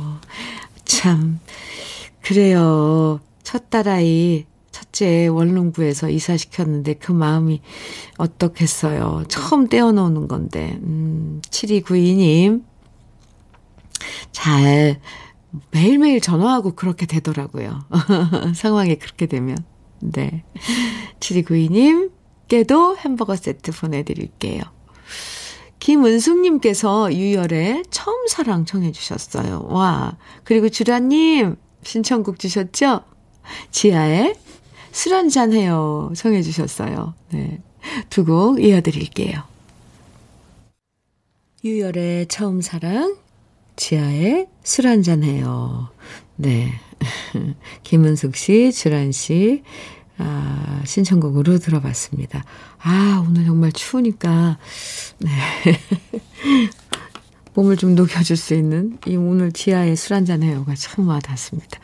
참, 0.85 1.39
그래요. 2.21 3.19
첫 3.43 3.69
딸아이 3.69 4.45
첫째 4.91 5.27
원룸구에서 5.27 6.09
이사시켰는데 6.09 6.95
그 6.95 7.11
마음이 7.11 7.61
어떻겠어요. 8.17 9.23
처음 9.27 9.67
떼어놓는 9.67 10.27
건데. 10.27 10.77
음, 10.83 11.41
7292님. 11.49 12.63
잘 14.31 14.99
매일매일 15.71 16.21
전화하고 16.21 16.75
그렇게 16.75 17.05
되더라고요. 17.05 17.85
상황이 18.55 18.95
그렇게 18.95 19.25
되면. 19.25 19.57
네. 19.99 20.43
7292님께도 21.19 22.97
햄버거 22.97 23.35
세트 23.35 23.71
보내드릴게요. 23.71 24.61
김은숙님께서 25.79 27.13
유열의 27.13 27.85
처음 27.89 28.27
사랑 28.27 28.65
청해주셨어요. 28.65 29.67
와. 29.69 30.17
그리고 30.43 30.69
주라님 30.69 31.55
신청곡 31.83 32.37
주셨죠? 32.37 33.01
지하의 33.71 34.35
술 34.91 35.13
한잔 35.13 35.53
해요. 35.53 36.11
청해 36.15 36.41
주셨어요. 36.41 37.13
네. 37.31 37.61
두 38.09 38.23
곡 38.25 38.61
이어드릴게요. 38.63 39.43
유열의 41.63 42.27
처음 42.27 42.61
사랑, 42.61 43.17
지하의 43.75 44.47
술 44.63 44.87
한잔 44.87 45.23
해요. 45.23 45.89
네. 46.35 46.71
김은숙 47.83 48.35
씨, 48.35 48.71
주란 48.71 49.11
씨, 49.11 49.63
아, 50.17 50.81
신청곡으로 50.85 51.57
들어봤습니다. 51.59 52.43
아, 52.79 53.23
오늘 53.27 53.45
정말 53.45 53.71
추우니까, 53.71 54.57
네. 55.19 55.29
몸을 57.53 57.75
좀 57.77 57.95
녹여줄 57.95 58.37
수 58.37 58.53
있는 58.55 58.97
이 59.05 59.15
오늘 59.15 59.51
지하의 59.51 59.95
술 59.95 60.13
한잔 60.13 60.41
해요가 60.41 60.73
참 60.75 61.07
와닿습니다. 61.07 61.79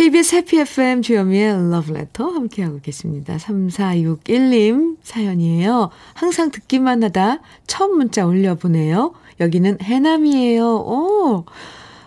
KBS 0.00 0.34
해피 0.34 0.58
FM 0.60 1.02
주현미의 1.02 1.70
러브레터 1.72 2.24
함께하고 2.24 2.80
계십니다. 2.80 3.36
3461님 3.36 4.96
사연이에요. 5.02 5.90
항상 6.14 6.50
듣기만 6.50 7.04
하다 7.04 7.40
처음 7.66 7.98
문자 7.98 8.24
올려보네요. 8.24 9.12
여기는 9.40 9.76
해남이에요. 9.82 10.64
오! 10.64 11.44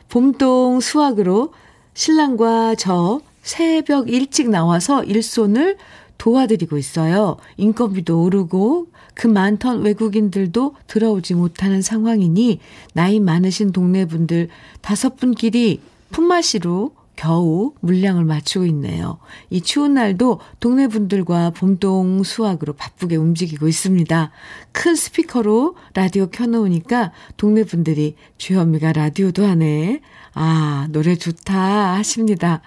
봄동 0.10 0.79
수학으로 0.79 1.53
신랑과 1.93 2.73
저 2.79 3.21
새벽 3.43 4.10
일찍 4.10 4.49
나와서 4.49 5.03
일손을 5.03 5.77
도와드리고 6.17 6.79
있어요. 6.79 7.38
인건비도 7.58 8.23
오르고 8.23 8.88
그 9.13 9.27
많던 9.27 9.84
외국인들도 9.84 10.75
들어오지 10.88 11.36
못하는 11.36 11.84
상황이니 11.84 12.60
나이 12.93 13.19
많으신 13.19 13.71
동네 13.71 14.06
분들 14.08 14.49
다섯 14.82 15.15
분끼리 15.15 15.79
품맛이로 16.10 17.03
겨우 17.15 17.73
물량을 17.82 18.26
맞추고 18.26 18.65
있네요. 18.67 19.19
이 19.49 19.62
추운 19.62 19.93
날도 19.93 20.39
동네 20.60 20.88
분들과 20.88 21.52
봄동 21.52 22.23
수확으로 22.23 22.73
바쁘게 22.73 23.15
움직이고 23.15 23.67
있습니다. 23.67 24.32
큰 24.71 24.95
스피커로 24.95 25.76
라디오 25.93 26.28
켜놓으니까 26.28 27.12
동네 27.38 27.63
분들이 27.63 28.15
주현미가 28.38 28.93
라디오도 28.93 29.45
하네. 29.45 30.02
아, 30.34 30.88
노래 30.91 31.15
좋다 31.15 31.95
하십니다. 31.95 32.62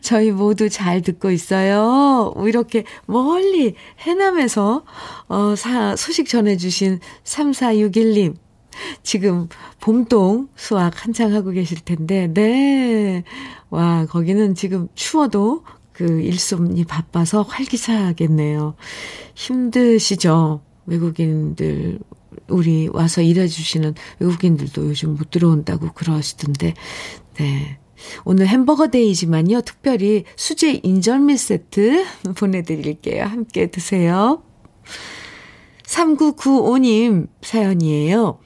저희 0.00 0.30
모두 0.30 0.68
잘 0.68 1.00
듣고 1.00 1.30
있어요. 1.30 2.34
이렇게 2.46 2.84
멀리 3.06 3.74
해남에서 4.00 4.84
어, 5.28 5.54
사, 5.56 5.96
소식 5.96 6.28
전해주신 6.28 7.00
3461님. 7.24 8.43
지금 9.02 9.48
봄동 9.80 10.48
수확 10.56 11.04
한창 11.04 11.32
하고 11.34 11.50
계실 11.50 11.80
텐데, 11.80 12.28
네. 12.32 13.24
와, 13.70 14.06
거기는 14.06 14.54
지금 14.54 14.88
추워도 14.94 15.64
그 15.92 16.20
일손이 16.20 16.84
바빠서 16.84 17.42
활기차겠네요. 17.42 18.74
힘드시죠? 19.34 20.62
외국인들, 20.86 21.98
우리 22.48 22.88
와서 22.92 23.22
일해주시는 23.22 23.94
외국인들도 24.18 24.88
요즘 24.88 25.14
못 25.14 25.30
들어온다고 25.30 25.92
그러시던데, 25.92 26.74
네. 27.34 27.78
오늘 28.24 28.46
햄버거 28.46 28.88
데이지만요, 28.88 29.62
특별히 29.62 30.24
수제 30.36 30.80
인절미 30.82 31.36
세트 31.36 32.04
보내드릴게요. 32.36 33.24
함께 33.24 33.70
드세요. 33.70 34.42
3995님 35.86 37.28
사연이에요. 37.42 38.38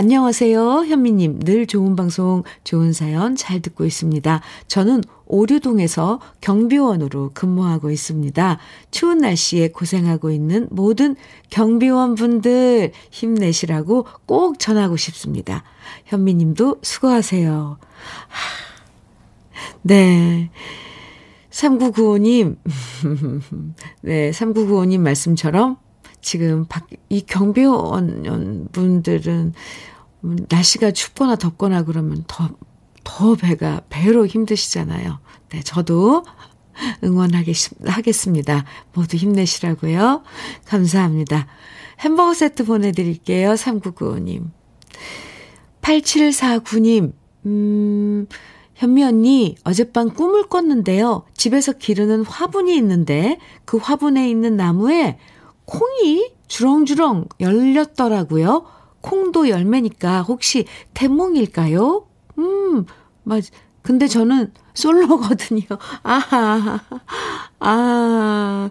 안녕하세요. 0.00 0.84
현미님. 0.86 1.40
늘 1.40 1.66
좋은 1.66 1.96
방송, 1.96 2.44
좋은 2.62 2.92
사연 2.92 3.34
잘 3.34 3.58
듣고 3.60 3.84
있습니다. 3.84 4.40
저는 4.68 5.02
오류동에서 5.26 6.20
경비원으로 6.40 7.32
근무하고 7.34 7.90
있습니다. 7.90 8.58
추운 8.92 9.18
날씨에 9.18 9.70
고생하고 9.70 10.30
있는 10.30 10.68
모든 10.70 11.16
경비원 11.50 12.14
분들 12.14 12.92
힘내시라고 13.10 14.06
꼭 14.24 14.60
전하고 14.60 14.96
싶습니다. 14.96 15.64
현미님도 16.04 16.76
수고하세요. 16.80 17.78
네. 19.82 20.50
3995님, 21.50 22.56
네, 24.02 24.30
3995님 24.30 25.00
말씀처럼 25.00 25.76
지금 26.20 26.66
밖, 26.68 26.88
이 27.08 27.20
경비원 27.22 28.68
분들은 28.72 29.54
날씨가 30.48 30.90
춥거나 30.90 31.36
덥거나 31.36 31.84
그러면 31.84 32.24
더, 32.26 32.50
더 33.04 33.34
배가, 33.34 33.82
배로 33.88 34.26
힘드시잖아요. 34.26 35.18
네, 35.50 35.62
저도 35.62 36.24
응원하겠습니다. 37.02 38.64
모두 38.94 39.16
힘내시라고요. 39.16 40.22
감사합니다. 40.66 41.46
햄버거 42.00 42.34
세트 42.34 42.64
보내드릴게요. 42.64 43.52
3995님. 43.52 44.50
8749님, 45.82 47.12
음, 47.46 48.26
현미 48.74 49.02
언니, 49.02 49.56
어젯밤 49.64 50.10
꿈을 50.10 50.48
꿨는데요. 50.48 51.24
집에서 51.34 51.72
기르는 51.72 52.24
화분이 52.24 52.76
있는데 52.76 53.38
그 53.64 53.78
화분에 53.78 54.28
있는 54.28 54.56
나무에 54.56 55.18
콩이 55.68 56.32
주렁주렁 56.48 57.26
열렸더라고요. 57.40 58.64
콩도 59.02 59.50
열매니까 59.50 60.22
혹시 60.22 60.64
태몽일까요? 60.94 62.06
음, 62.38 62.86
맞, 63.22 63.44
근데 63.82 64.08
저는 64.08 64.52
솔로거든요. 64.72 65.64
아하, 66.02 66.80
아, 67.60 68.70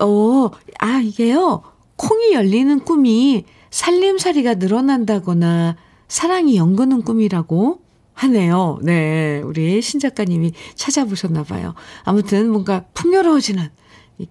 어, 0.00 0.50
아, 0.78 1.00
이게요. 1.02 1.62
콩이 1.96 2.34
열리는 2.34 2.80
꿈이 2.80 3.46
살림살이가 3.70 4.54
늘어난다거나 4.54 5.76
사랑이 6.08 6.56
연근는 6.56 7.02
꿈이라고 7.02 7.80
하네요. 8.12 8.78
네. 8.82 9.40
우리 9.42 9.80
신 9.80 9.98
작가님이 9.98 10.52
찾아보셨나 10.74 11.44
봐요. 11.44 11.74
아무튼 12.04 12.50
뭔가 12.50 12.84
풍요로워지는 12.92 13.62
이 13.64 13.68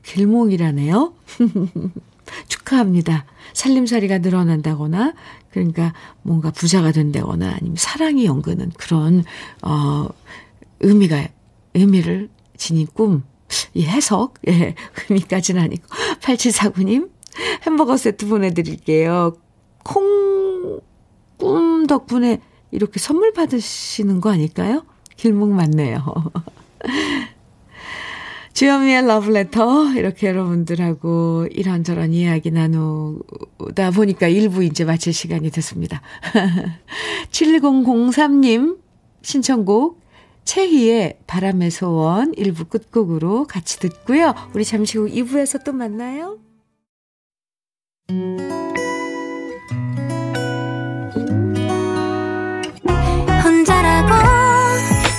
길몽이라네요. 0.03 1.13
축하합니다. 2.47 3.25
살림살이가 3.53 4.19
늘어난다거나 4.19 5.13
그러니까 5.51 5.93
뭔가 6.21 6.51
부자가 6.51 6.91
된다거나 6.91 7.55
아니면 7.55 7.75
사랑이 7.77 8.25
연근는 8.25 8.71
그런 8.77 9.23
어 9.61 10.07
의미가 10.79 11.27
의미를 11.73 12.29
지닌 12.57 12.87
꿈. 12.93 13.23
이 13.73 13.83
해석, 13.83 14.35
예, 14.47 14.75
의미까지는 15.09 15.61
아니고. 15.61 15.83
8749님, 16.21 17.09
햄버거 17.63 17.97
세트 17.97 18.27
보내드릴게요. 18.27 19.35
콩, 19.83 20.79
꿈 21.37 21.85
덕분에 21.85 22.39
이렇게 22.71 22.99
선물 22.99 23.33
받으시는 23.33 24.21
거 24.21 24.31
아닐까요? 24.31 24.85
길목 25.17 25.49
맞네요. 25.49 26.03
주현미의 28.61 29.07
러브레터 29.07 29.93
이렇게 29.95 30.27
여러분들하고 30.27 31.47
이런저런 31.49 32.13
이야기 32.13 32.51
나누다 32.51 33.89
보니까 33.89 34.29
1부 34.29 34.63
이제 34.63 34.85
마칠 34.85 35.13
시간이 35.13 35.49
됐습니다. 35.49 36.03
7003님 37.31 38.77
신청곡 39.23 39.99
최희의 40.43 41.17
바람의 41.25 41.71
소원 41.71 42.33
1부 42.33 42.69
끝곡으로 42.69 43.47
같이 43.47 43.79
듣고요. 43.79 44.35
우리 44.53 44.63
잠시 44.63 44.99
후 44.99 45.07
2부에서 45.07 45.63
또 45.63 45.73
만나요. 45.73 46.37
혼자라고 53.43 54.13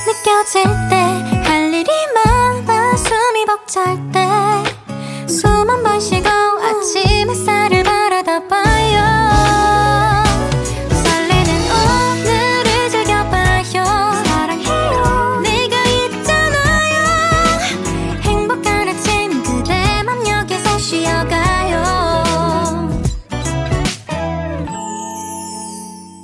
느껴질 0.07 0.62
때 0.90 1.33
할 1.52 1.72
일이 1.72 1.90
많아 2.14 2.82
벅찰 3.72 3.96
때숨 4.12 5.70
한 5.70 5.82
번 5.82 5.98
쉬고 5.98 6.28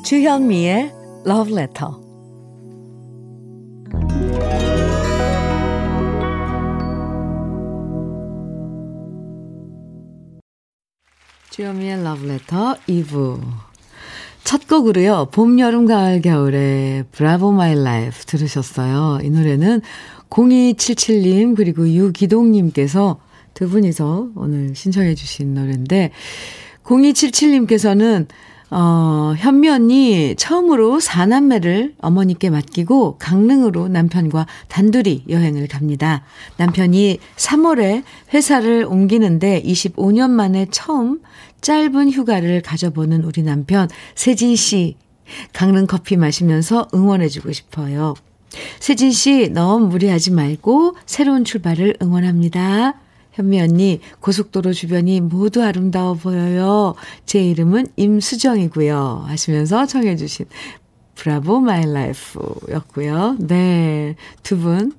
주현미의 0.08 0.90
러브 1.24 1.50
주현미의 11.58 12.04
러브레터 12.04 12.76
2부 12.88 13.40
첫 14.44 14.68
곡으로요. 14.68 15.26
봄, 15.32 15.58
여름, 15.58 15.86
가을, 15.86 16.22
겨울에 16.22 17.02
Bravo 17.10 17.50
My 17.50 17.74
Life 17.74 18.24
들으셨어요. 18.26 19.18
이 19.24 19.30
노래는 19.30 19.80
0277님 20.30 21.56
그리고 21.56 21.88
유기동님께서 21.88 23.18
두 23.54 23.68
분이서 23.68 24.28
오늘 24.36 24.76
신청해 24.76 25.16
주신 25.16 25.54
노래인데 25.54 26.12
0277님께서는 26.84 28.28
어, 28.70 29.34
현미 29.36 29.68
언니 29.68 30.34
처음으로 30.36 31.00
사남매를 31.00 31.94
어머니께 32.00 32.50
맡기고 32.50 33.16
강릉으로 33.18 33.88
남편과 33.88 34.46
단둘이 34.68 35.24
여행을 35.28 35.68
갑니다. 35.68 36.24
남편이 36.58 37.18
3월에 37.36 38.02
회사를 38.34 38.84
옮기는데 38.84 39.62
25년 39.62 40.30
만에 40.30 40.66
처음 40.70 41.20
짧은 41.60 42.10
휴가를 42.10 42.60
가져보는 42.60 43.24
우리 43.24 43.42
남편 43.42 43.88
세진 44.14 44.54
씨 44.54 44.96
강릉 45.52 45.86
커피 45.86 46.16
마시면서 46.16 46.88
응원해주고 46.94 47.52
싶어요. 47.52 48.14
세진 48.80 49.12
씨 49.12 49.48
너무 49.48 49.86
무리하지 49.86 50.32
말고 50.32 50.96
새로운 51.06 51.44
출발을 51.44 51.96
응원합니다. 52.02 52.94
현미 53.38 53.60
언니, 53.60 54.00
고속도로 54.18 54.72
주변이 54.72 55.20
모두 55.20 55.62
아름다워 55.62 56.14
보여요. 56.14 56.96
제 57.24 57.40
이름은 57.40 57.86
임수정이고요. 57.94 59.26
하시면서 59.28 59.86
청해주신 59.86 60.46
Bravo 61.14 61.60
My 61.60 61.86
Life 61.86 62.40
였고요. 62.68 63.36
네. 63.38 64.16
두 64.42 64.58
분, 64.58 64.92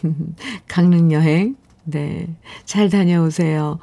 강릉 0.68 1.12
여행, 1.12 1.54
네. 1.84 2.28
잘 2.64 2.88
다녀오세요. 2.88 3.78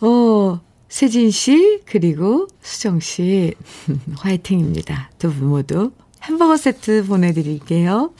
어, 0.00 0.60
세진 0.88 1.30
씨, 1.30 1.82
그리고 1.86 2.48
수정 2.62 2.98
씨, 2.98 3.54
화이팅입니다. 4.18 5.10
두 5.18 5.30
분 5.30 5.48
모두 5.50 5.92
햄버거 6.24 6.56
세트 6.56 7.04
보내드릴게요. 7.06 8.12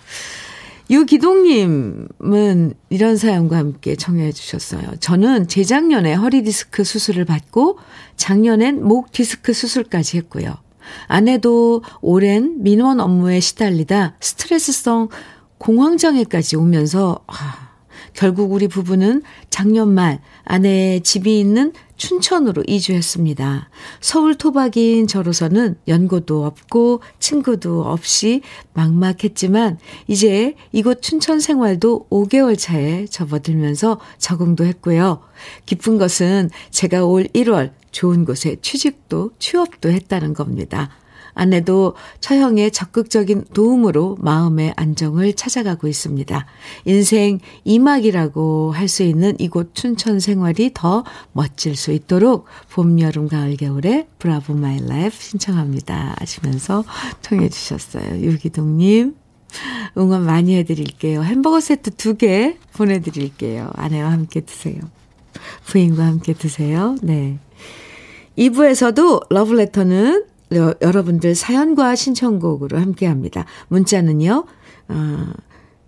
유기동님은 0.94 2.74
이런 2.88 3.16
사연과 3.16 3.56
함께 3.56 3.96
청해 3.96 4.30
주셨어요. 4.30 4.82
저는 5.00 5.48
재작년에 5.48 6.14
허리디스크 6.14 6.84
수술을 6.84 7.24
받고 7.24 7.78
작년엔 8.16 8.84
목 8.84 9.10
디스크 9.10 9.52
수술까지 9.52 10.18
했고요. 10.18 10.54
아내도 11.08 11.82
오랜 12.00 12.62
민원 12.62 13.00
업무에 13.00 13.40
시달리다 13.40 14.16
스트레스성 14.20 15.08
공황장애까지 15.58 16.56
오면서 16.56 17.24
아, 17.26 17.70
결국 18.12 18.52
우리 18.52 18.68
부부는 18.68 19.22
작년 19.50 19.92
말 19.92 20.20
아내의 20.44 21.00
집이 21.00 21.40
있는 21.40 21.72
춘천으로 21.96 22.62
이주했습니다. 22.66 23.68
서울 24.00 24.34
토박이인 24.34 25.06
저로서는 25.06 25.76
연고도 25.88 26.44
없고 26.44 27.02
친구도 27.18 27.82
없이 27.82 28.42
막막했지만 28.72 29.78
이제 30.08 30.54
이곳 30.72 31.02
춘천 31.02 31.40
생활도 31.40 32.08
5개월 32.10 32.58
차에 32.58 33.06
접어들면서 33.06 34.00
적응도 34.18 34.64
했고요. 34.64 35.20
기쁜 35.66 35.98
것은 35.98 36.50
제가 36.70 37.04
올 37.04 37.24
1월 37.28 37.72
좋은 37.90 38.24
곳에 38.24 38.56
취직도 38.60 39.32
취업도 39.38 39.90
했다는 39.90 40.34
겁니다. 40.34 40.90
아내도 41.34 41.94
처형의 42.20 42.70
적극적인 42.70 43.44
도움으로 43.52 44.16
마음의 44.20 44.74
안정을 44.76 45.34
찾아가고 45.34 45.88
있습니다. 45.88 46.46
인생 46.86 47.40
이막이라고 47.64 48.72
할 48.72 48.88
수 48.88 49.02
있는 49.02 49.34
이곳 49.38 49.74
춘천 49.74 50.20
생활이 50.20 50.70
더 50.74 51.04
멋질 51.32 51.74
수 51.74 51.90
있도록 51.90 52.46
봄, 52.70 53.00
여름, 53.00 53.28
가을, 53.28 53.56
겨울에 53.56 54.06
Bravo 54.18 54.54
My 54.54 54.78
Life 54.86 55.16
신청합니다. 55.18 56.14
하시면서 56.18 56.84
통해 57.22 57.48
주셨어요. 57.48 58.20
유기동님. 58.20 59.16
응원 59.96 60.24
많이 60.24 60.56
해드릴게요. 60.56 61.22
햄버거 61.22 61.60
세트 61.60 61.92
두 61.92 62.14
개 62.16 62.56
보내드릴게요. 62.74 63.70
아내와 63.74 64.10
함께 64.12 64.40
드세요. 64.40 64.80
부인과 65.66 66.04
함께 66.04 66.32
드세요. 66.32 66.96
네. 67.02 67.38
2부에서도 68.38 69.26
러브레터는 69.30 70.24
여 70.52 70.74
러분들 70.80 71.34
사연과 71.34 71.94
신청곡으로 71.94 72.78
함께 72.78 73.06
합니다. 73.06 73.44
문자는요, 73.68 74.44
어, 74.88 75.32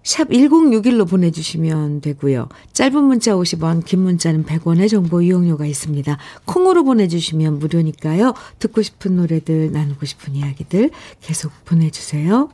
샵 0.02 0.28
1061로 0.28 1.08
보내주시면 1.08 2.00
되고요. 2.00 2.48
짧은 2.72 3.02
문자 3.02 3.32
50원, 3.32 3.84
긴 3.84 4.02
문자는 4.02 4.44
100원의 4.44 4.88
정보 4.88 5.20
이용료가 5.20 5.66
있습니다. 5.66 6.16
콩으로 6.44 6.84
보내주시면 6.84 7.58
무료니까요. 7.58 8.34
듣고 8.60 8.82
싶은 8.82 9.16
노래들, 9.16 9.72
나누고 9.72 10.06
싶은 10.06 10.36
이야기들 10.36 10.90
계속 11.20 11.50
보내주세요. 11.64 12.50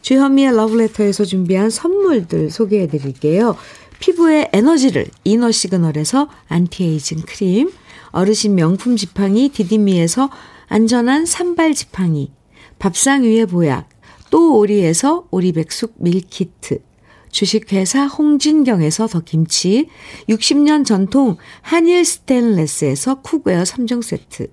주현미의 0.00 0.56
러브레터에서 0.56 1.26
준비한 1.26 1.68
선물들 1.68 2.50
소개해 2.50 2.88
드릴게요. 2.88 3.56
피부의 3.98 4.48
에너지를 4.54 5.06
이너 5.24 5.52
시그널에서 5.52 6.30
안티에이징 6.48 7.24
크림, 7.26 7.70
어르신 8.10 8.54
명품 8.54 8.96
지팡이 8.96 9.50
디디미에서 9.50 10.30
안전한 10.72 11.26
삼발 11.26 11.74
지팡이, 11.74 12.30
밥상 12.78 13.24
위의 13.24 13.44
보약, 13.46 13.88
또 14.30 14.56
오리에서 14.56 15.26
오리백숙 15.32 15.94
밀키트, 15.98 16.78
주식회사 17.32 18.06
홍진경에서 18.06 19.08
더 19.08 19.18
김치, 19.18 19.88
60년 20.28 20.86
전통 20.86 21.38
한일 21.60 22.04
스텐레스에서 22.04 23.20
cookware 23.20 23.64
3종 23.64 24.00
세트, 24.00 24.52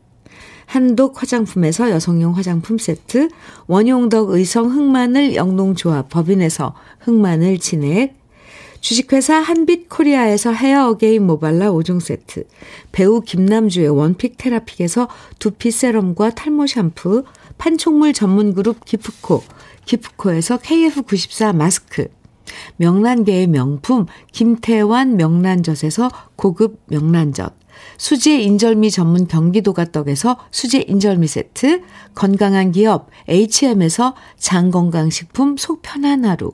한독 0.66 1.22
화장품에서 1.22 1.92
여성용 1.92 2.36
화장품 2.36 2.80
세트, 2.80 3.30
원용덕 3.68 4.32
의성 4.32 4.72
흑마늘 4.72 5.36
영농조합 5.36 6.10
법인에서 6.10 6.74
흑마늘 7.00 7.60
진액, 7.60 8.17
주식회사 8.82 9.36
한빛코리아에서 9.36 10.52
헤어 10.52 10.90
어게인 10.90 11.26
모발라 11.26 11.72
5종 11.72 12.00
세트, 12.00 12.46
배우 12.92 13.22
김남주의 13.22 13.90
one 13.90 14.10
pick 14.10 14.38
테라픽에서 14.38 15.08
두피 15.40 15.72
세럼과 15.72 16.32
탈모 16.32 16.68
샴푸, 16.68 17.24
판촉물 17.58 18.14
전문 18.14 18.54
그룹 18.54 18.86
기프코, 18.86 19.44
기프코에서 19.86 20.58
KF94 20.58 21.56
마스크, 21.56 22.08
명란계의 22.78 23.48
명품 23.48 24.06
김태환 24.32 25.18
명란젓에서 25.18 26.10
고급 26.36 26.82
명란젓, 26.88 27.56
수제 27.98 28.40
인절미 28.42 28.92
전문 28.92 29.28
경기도가 29.28 29.92
떡에서 29.92 30.38
수제 30.52 30.86
인절미 30.88 31.28
세트, 31.28 31.82
건강한 32.16 32.72
기업 32.72 33.10
HM에서 33.28 34.16
장건강식품 34.38 35.58
속 35.58 35.82
편한 35.82 36.26
하루, 36.26 36.54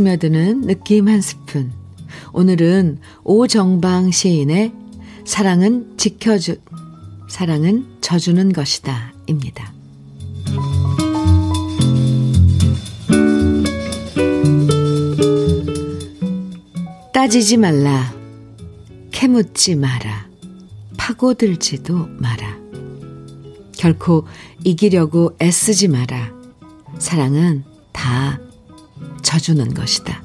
스며드는 0.00 0.62
느낌 0.62 1.08
한 1.08 1.20
스푼. 1.20 1.72
오늘은 2.32 3.00
오정방 3.22 4.10
시인의 4.10 4.72
사랑은 5.26 5.98
지켜주, 5.98 6.56
사랑은 7.28 7.86
져주는 8.00 8.50
것이다. 8.52 9.12
입니다. 9.26 9.74
따지지 17.12 17.58
말라. 17.58 18.14
캐묻지 19.12 19.76
마라. 19.76 20.28
파고들지도 20.96 22.08
마라. 22.18 22.58
결코 23.76 24.26
이기려고 24.64 25.36
애쓰지 25.42 25.88
마라. 25.88 26.32
사랑은 26.98 27.64
다 27.92 28.40
져주는 29.22 29.74
것이다. 29.74 30.22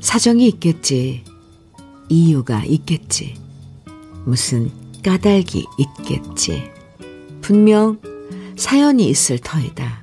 사정이 0.00 0.48
있겠지. 0.48 1.24
이유가 2.08 2.64
있겠지. 2.64 3.36
무슨 4.24 4.70
까닭이 5.02 5.66
있겠지. 5.78 6.70
분명 7.40 8.00
사연이 8.56 9.08
있을 9.08 9.38
터이다. 9.38 10.02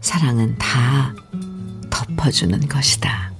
사랑은 0.00 0.56
다 0.58 1.14
덮어주는 1.90 2.68
것이다. 2.68 3.32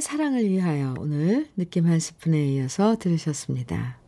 사랑을 0.00 0.48
위하여 0.48 0.94
오늘 0.98 1.48
느낌 1.56 1.86
한 1.86 2.00
스푼에 2.00 2.46
이어서 2.52 2.96
들으셨습니다. 2.98 3.98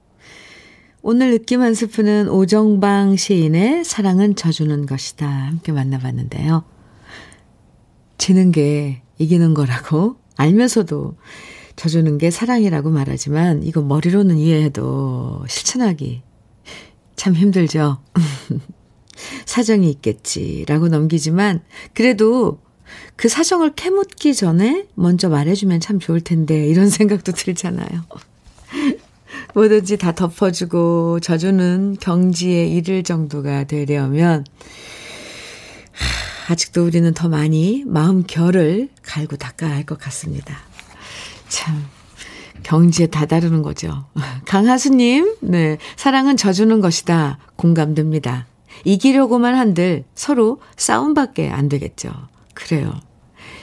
오늘 1.03 1.33
느낌 1.33 1.61
한 1.61 1.75
스푼은 1.75 2.29
오정방 2.29 3.17
시인의 3.17 3.85
사랑은 3.85 4.35
져주는 4.37 4.87
것이다. 4.87 5.29
함께 5.29 5.73
만나봤는데요. 5.73 6.65
지는 8.19 8.53
게 8.53 9.03
이기는 9.19 9.53
거라고 9.53 10.17
알면서도 10.37 11.17
져주는 11.77 12.19
게 12.19 12.31
사랑이라고 12.31 12.91
말하지만 12.91 13.63
이거 13.63 13.83
머리로는 13.83 14.39
이해해도 14.39 15.45
실천하기 15.49 16.23
참 17.17 17.35
힘들죠. 17.35 17.99
사정이 19.45 19.91
있겠지라고 19.91 20.89
넘기지만 20.89 21.63
그래도 21.93 22.61
그 23.17 23.29
사정을 23.29 23.75
캐묻기 23.75 24.35
전에 24.35 24.87
먼저 24.95 25.29
말해주면 25.29 25.81
참 25.81 25.99
좋을 25.99 26.21
텐데 26.21 26.67
이런 26.67 26.89
생각도 26.91 27.33
들잖아요. 27.33 28.05
뭐든지 29.55 29.99
다 29.99 30.13
덮어주고 30.13 31.21
져주는 31.21 31.97
경지에 32.01 32.67
이를 32.67 33.03
정도가 33.03 33.65
되려면 33.65 34.45
아직도 36.49 36.85
우리는 36.85 37.13
더 37.15 37.29
많이 37.29 37.85
마음 37.87 38.25
결을 38.27 38.89
갈고 39.03 39.37
닦아야 39.37 39.75
할 39.75 39.85
것 39.85 39.99
같습니다. 39.99 40.59
참 41.49 41.85
경지에 42.63 43.07
다다르는 43.07 43.63
거죠. 43.63 44.07
강하수님, 44.47 45.37
네 45.41 45.79
사랑은 45.97 46.37
져주는 46.37 46.81
것이다 46.81 47.39
공감됩니다. 47.57 48.47
이기려고만 48.85 49.55
한들 49.55 50.05
서로 50.15 50.61
싸움밖에 50.77 51.51
안 51.51 51.69
되겠죠. 51.69 52.11
그래요. 52.55 52.93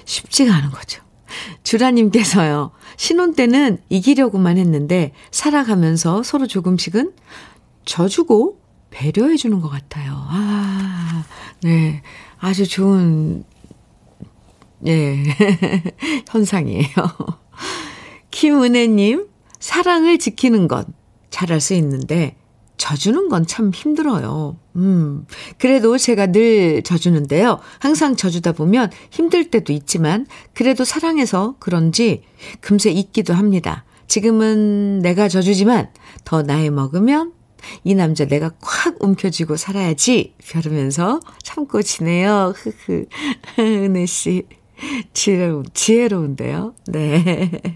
쉽지가 0.06 0.54
않은 0.56 0.72
거죠. 0.72 1.02
주라님께서요, 1.64 2.72
신혼 2.98 3.34
때는 3.36 3.78
이기려고만 3.90 4.58
했는데, 4.58 5.14
살아가면서 5.32 6.24
서로 6.24 6.48
조금씩은 6.48 7.14
져주고 7.86 8.60
배려해주는 8.90 9.60
것 9.62 9.70
같아요. 9.70 10.14
아, 10.16 11.24
네. 11.62 12.02
아주 12.40 12.68
좋은, 12.68 13.44
예, 14.88 15.24
현상이에요. 16.28 16.88
김은혜님, 18.32 19.28
사랑을 19.60 20.18
지키는 20.18 20.68
건 20.68 20.86
잘할 21.30 21.62
수 21.62 21.74
있는데, 21.76 22.36
져주는 22.78 23.30
건 23.30 23.46
참 23.46 23.72
힘들어요. 23.72 24.58
음, 24.80 25.26
그래도 25.58 25.98
제가 25.98 26.28
늘 26.28 26.82
져주는데요. 26.84 27.60
항상 27.80 28.16
져주다 28.16 28.54
보면 28.54 28.90
힘들 29.12 29.50
때도 29.52 29.74
있지만, 29.74 30.26
그래도 30.54 30.86
사랑해서 30.86 31.56
그런지 31.60 32.24
금세 32.62 32.90
잊기도 32.90 33.34
합니다. 33.34 33.84
지금은 34.08 35.00
내가 35.00 35.28
져주지만, 35.28 35.90
더 36.24 36.42
나이 36.42 36.70
먹으면 36.70 37.34
이 37.84 37.94
남자 37.94 38.26
내가 38.26 38.52
콱 38.62 38.96
움켜쥐고 39.04 39.58
살아야지. 39.58 40.34
벼르면서 40.38 41.20
참고 41.44 41.82
지내요. 41.82 42.54
흐흐. 42.56 43.06
은혜씨. 43.60 44.44
지혜로운, 45.14 45.66
지혜로운데요. 45.74 46.74
네. 46.88 47.52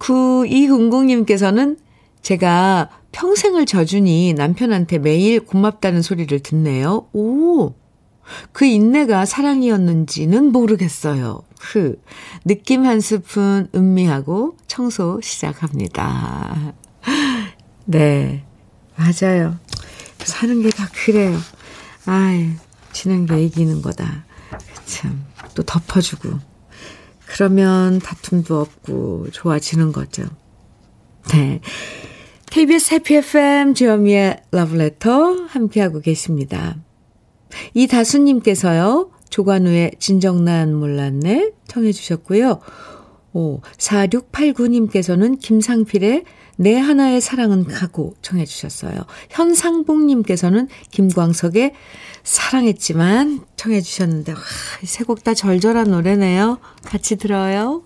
9200님께서는 0.00 1.78
제가 2.20 2.90
평생을 3.12 3.66
져주니 3.66 4.34
남편한테 4.34 4.98
매일 4.98 5.40
고맙다는 5.40 6.02
소리를 6.02 6.38
듣네요. 6.40 7.08
오! 7.12 7.74
그 8.52 8.66
인내가 8.66 9.24
사랑이었는지는 9.24 10.52
모르겠어요. 10.52 11.42
흐. 11.60 11.96
느낌 12.44 12.84
한 12.84 13.00
스푼 13.00 13.68
음미하고 13.74 14.56
청소 14.66 15.20
시작합니다. 15.22 16.74
네. 17.86 18.44
맞아요. 18.96 19.56
사는 20.18 20.60
게 20.62 20.68
다 20.70 20.88
그래요. 20.92 21.38
아이, 22.04 22.50
지는 22.92 23.24
게 23.26 23.42
이기는 23.44 23.80
거다. 23.80 24.24
참. 24.84 25.24
또 25.54 25.62
덮어주고. 25.62 26.28
그러면 27.26 27.98
다툼도 27.98 28.60
없고 28.60 29.28
좋아지는 29.32 29.92
거죠. 29.92 30.24
네. 31.30 31.60
KBS 32.50 32.94
해피 32.94 33.16
FM 33.16 33.74
주현미의 33.74 34.40
러브레터 34.50 35.44
함께하고 35.48 36.00
계십니다. 36.00 36.76
이다수님께서요. 37.74 39.10
조관우의 39.28 39.92
진정난 39.98 40.74
몰랐네 40.74 41.52
청해 41.68 41.92
주셨고요. 41.92 42.60
오, 43.34 43.60
4689님께서는 43.76 45.38
김상필의 45.38 46.24
내 46.56 46.76
하나의 46.76 47.20
사랑은 47.20 47.64
가고 47.64 48.14
청해 48.22 48.46
주셨어요. 48.46 48.94
현상봉님께서는 49.30 50.68
김광석의 50.90 51.74
사랑했지만 52.24 53.44
청해 53.56 53.80
주셨는데, 53.82 54.32
와, 54.32 54.38
세 54.82 55.04
곡 55.04 55.22
다 55.22 55.34
절절한 55.34 55.90
노래네요. 55.90 56.58
같이 56.84 57.16
들어요. 57.16 57.84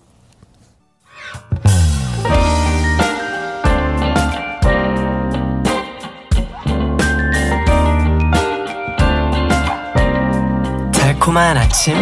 달콤한 11.23 11.55
아침 11.55 11.95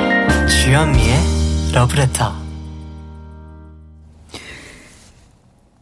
주현미의 0.47 1.15
러브레터 1.75 2.33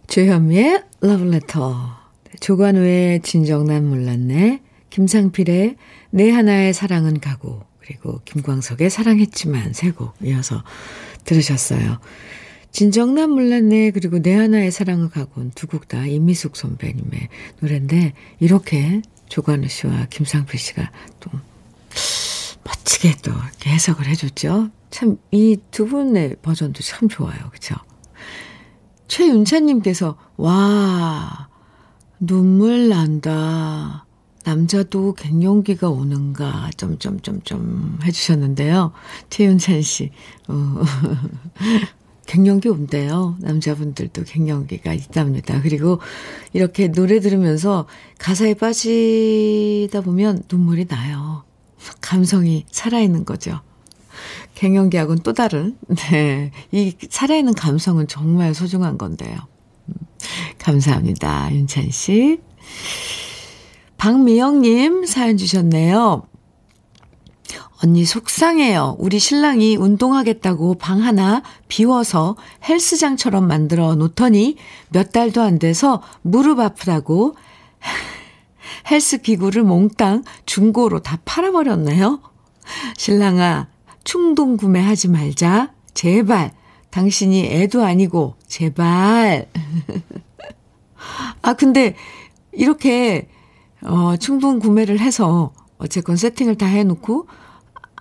주현미의 0.08 0.84
러브레터 1.00 1.98
조관우의 2.42 3.22
진정 3.22 3.64
난 3.64 3.88
몰랐네 3.88 4.62
김상필의 4.90 5.78
내 6.10 6.32
하나의 6.32 6.74
사랑은 6.74 7.22
가고 7.22 7.64
그리고 7.80 8.20
김광석의 8.26 8.90
사랑했지만 8.90 9.72
세곡 9.72 10.16
이어서 10.26 10.62
들으셨어요. 11.24 12.00
진정 12.74 13.16
난 13.16 13.30
몰랐네 13.30 13.92
그리고 13.92 14.22
내 14.22 14.36
하나의 14.36 14.70
사랑을 14.70 15.10
가고는 15.10 15.52
두 15.56 15.68
곡다 15.68 16.08
임미숙 16.08 16.58
선배님의 16.58 17.30
노래인데 17.62 18.14
이렇게 18.42 19.02
조관우 19.30 19.70
씨와 19.70 20.08
김상필 20.10 20.60
씨가 20.60 20.92
또 21.22 21.32
멋지게 22.64 23.18
또 23.24 23.32
이렇게 23.32 23.70
해석을 23.72 24.08
해줬죠. 24.08 24.70
참, 24.92 25.18
이 25.32 25.58
두 25.72 25.86
분의 25.88 26.38
버전도 26.42 26.82
참 26.84 27.08
좋아요. 27.10 27.38
그쵸? 27.52 27.76
최윤찬님께서, 29.08 30.18
와, 30.38 31.50
눈물 32.20 32.90
난다. 32.90 34.06
남자도 34.46 35.14
갱년기가 35.14 35.90
오는가, 35.90 36.70
점점점점 36.78 38.00
해주셨는데요. 38.04 38.94
최윤찬 39.30 39.82
씨, 39.82 40.12
어, 40.48 40.54
갱년기 42.26 42.70
온대요. 42.70 43.36
남자분들도 43.42 44.24
갱년기가 44.24 44.94
있답니다. 44.94 45.62
그리고 45.62 46.00
이렇게 46.54 46.88
노래 46.92 47.20
들으면서 47.20 47.88
가사에 48.20 48.54
빠지다 48.54 50.02
보면 50.02 50.44
눈물이 50.52 50.86
나요. 50.88 51.44
감성이 52.02 52.66
살아있는 52.72 53.26
거죠. 53.26 53.62
갱년기하고는 54.56 55.24
또 55.24 55.34
다른, 55.34 55.78
네. 56.12 56.52
이 56.72 56.94
살아있는 57.10 57.54
감성은 57.54 58.08
정말 58.08 58.54
소중한 58.54 58.98
건데요. 58.98 59.38
음, 59.88 59.94
감사합니다. 60.58 61.54
윤찬 61.54 61.90
씨. 61.92 62.42
박미영님 63.98 65.06
사연 65.06 65.38
주셨네요. 65.38 66.24
언니 67.82 68.04
속상해요. 68.04 68.98
우리 69.00 69.20
신랑이 69.20 69.78
운동하겠다고 69.78 70.76
방 70.76 71.02
하나 71.02 71.42
비워서 71.70 72.36
헬스장처럼 72.68 73.48
만들어 73.48 73.96
놓더니 73.96 74.58
몇 74.90 75.12
달도 75.14 75.42
안 75.42 75.60
돼서 75.60 76.02
무릎 76.22 76.60
아프다고 76.60 77.36
헬스 78.90 79.20
기구를 79.20 79.64
몽땅 79.64 80.24
중고로 80.46 81.02
다 81.02 81.20
팔아버렸네요. 81.26 82.22
신랑아, 82.98 83.68
충동 84.04 84.58
구매하지 84.58 85.10
말자. 85.10 85.74
제발. 85.94 86.54
당신이 86.90 87.46
애도 87.46 87.84
아니고, 87.84 88.36
제발. 88.48 89.48
아, 91.42 91.54
근데, 91.54 91.96
이렇게, 92.52 93.30
어, 93.84 94.18
충동 94.18 94.60
구매를 94.60 95.00
해서, 95.00 95.54
어쨌건 95.78 96.16
세팅을 96.16 96.56
다 96.56 96.66
해놓고, 96.66 97.28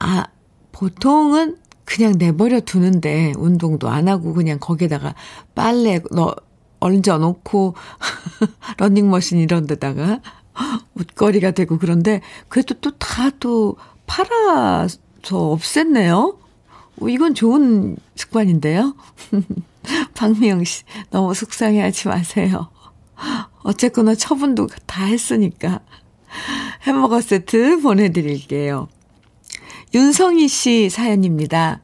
아, 0.00 0.24
보통은 0.72 1.58
그냥 1.84 2.14
내버려 2.16 2.60
두는데, 2.60 3.34
운동도 3.36 3.88
안 3.88 4.08
하고, 4.08 4.32
그냥 4.32 4.58
거기에다가 4.58 5.14
빨래 5.54 6.00
넣, 6.10 6.34
얹어 6.80 7.18
놓고, 7.18 7.74
러닝머신 8.78 9.38
이런 9.38 9.66
데다가, 9.66 10.20
웃거리가 10.94 11.52
되고 11.52 11.78
그런데 11.78 12.20
그래도 12.48 12.74
또 12.74 12.90
다또 12.98 13.76
팔아서 14.06 14.98
없앴네요. 15.30 16.36
어, 17.00 17.08
이건 17.08 17.34
좋은 17.34 17.96
습관인데요. 18.14 18.94
박미영 20.14 20.64
씨, 20.64 20.82
너무 21.10 21.34
속상해 21.34 21.80
하지 21.80 22.08
마세요. 22.08 22.68
어쨌거나 23.62 24.14
처분도 24.14 24.68
다 24.86 25.04
했으니까. 25.04 25.80
햄버거 26.82 27.20
세트 27.20 27.80
보내드릴게요. 27.80 28.88
윤성희 29.94 30.48
씨 30.48 30.90
사연입니다. 30.90 31.80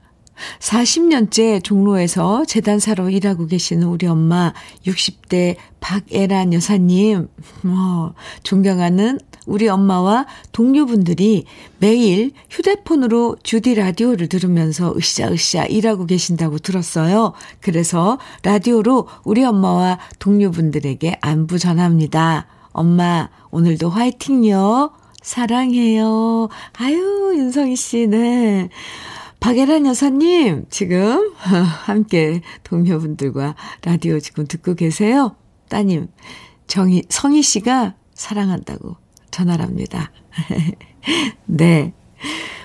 40년째 0.60 1.62
종로에서 1.62 2.44
재단사로 2.44 3.10
일하고 3.10 3.46
계시는 3.46 3.86
우리 3.86 4.06
엄마 4.06 4.52
60대 4.86 5.56
박애란 5.80 6.54
여사님, 6.54 7.28
뭐, 7.62 8.14
존경하는 8.42 9.18
우리 9.46 9.68
엄마와 9.68 10.26
동료분들이 10.52 11.44
매일 11.78 12.32
휴대폰으로 12.50 13.36
주디 13.42 13.74
라디오를 13.74 14.28
들으면서 14.28 14.94
으쌰으쌰 14.96 15.66
일하고 15.66 16.06
계신다고 16.06 16.58
들었어요. 16.58 17.34
그래서 17.60 18.18
라디오로 18.42 19.08
우리 19.24 19.44
엄마와 19.44 19.98
동료분들에게 20.18 21.18
안부 21.20 21.58
전합니다. 21.58 22.46
엄마, 22.72 23.28
오늘도 23.50 23.90
화이팅요. 23.90 24.90
사랑해요. 25.22 26.48
아유, 26.78 27.34
윤성희 27.36 27.76
씨, 27.76 28.06
네. 28.06 28.68
박예란 29.44 29.84
여사님, 29.84 30.64
지금 30.70 31.34
함께 31.36 32.40
동료분들과 32.62 33.54
라디오 33.82 34.18
지금 34.18 34.46
듣고 34.46 34.72
계세요? 34.72 35.36
따님, 35.68 36.08
정희, 36.66 37.02
성희 37.10 37.42
씨가 37.42 37.94
사랑한다고 38.14 38.96
전화랍니다. 39.30 40.12
네. 41.44 41.92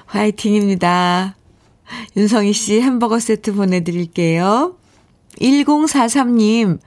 화이팅입니다. 0.05 1.35
윤성희 2.15 2.53
씨 2.53 2.79
햄버거 2.79 3.19
세트 3.19 3.55
보내드릴게요. 3.55 4.77
1043님, 5.41 6.79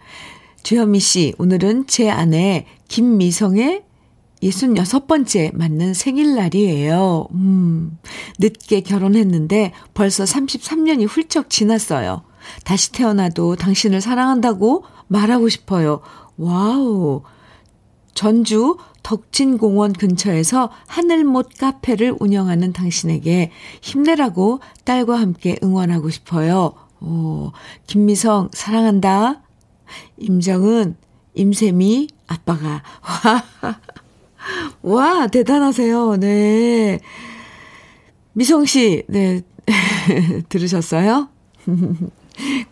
주현미 0.63 1.01
씨, 1.01 1.35
오늘은 1.37 1.87
제 1.87 2.09
아내 2.09 2.65
김미성의 2.89 3.83
66 4.43 5.07
번째 5.07 5.53
맞는 5.55 5.95
생일날이에요. 5.95 7.29
음, 7.33 7.99
늦게 8.39 8.81
결혼했는데 8.81 9.73
벌써 9.95 10.25
33년이 10.25 11.07
훌쩍 11.09 11.49
지났어요. 11.49 12.23
다시 12.65 12.91
태어나도 12.93 13.57
당신을 13.57 14.01
사랑한다고 14.01 14.85
말하고 15.07 15.49
싶어요. 15.49 16.01
와우. 16.37 17.23
전주 18.15 18.77
덕진공원 19.03 19.95
근처에서 19.95 20.71
하늘못 20.87 21.57
카페를 21.59 22.17
운영하는 22.21 22.73
당신에게 22.73 23.51
힘내라고 23.81 24.61
딸과 24.85 25.19
함께 25.19 25.57
응원하고 25.63 26.11
싶어요. 26.11 26.75
오, 27.01 27.53
김미성, 27.87 28.51
사랑한다. 28.53 29.43
임정은, 30.19 30.97
임세미, 31.35 32.09
아빠가. 32.27 32.83
와, 34.83 35.19
와, 35.21 35.27
대단하세요. 35.29 36.17
네. 36.17 37.01
미성 38.33 38.65
씨, 38.65 39.05
네. 39.09 39.43
들으셨어요? 40.49 41.29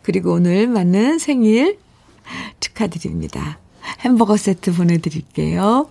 그리고 0.03 0.33
오늘 0.33 0.67
맞는 0.67 1.19
생일 1.19 1.79
축하드립니다. 2.59 3.59
햄버거 4.01 4.37
세트 4.37 4.73
보내드릴게요. 4.75 5.91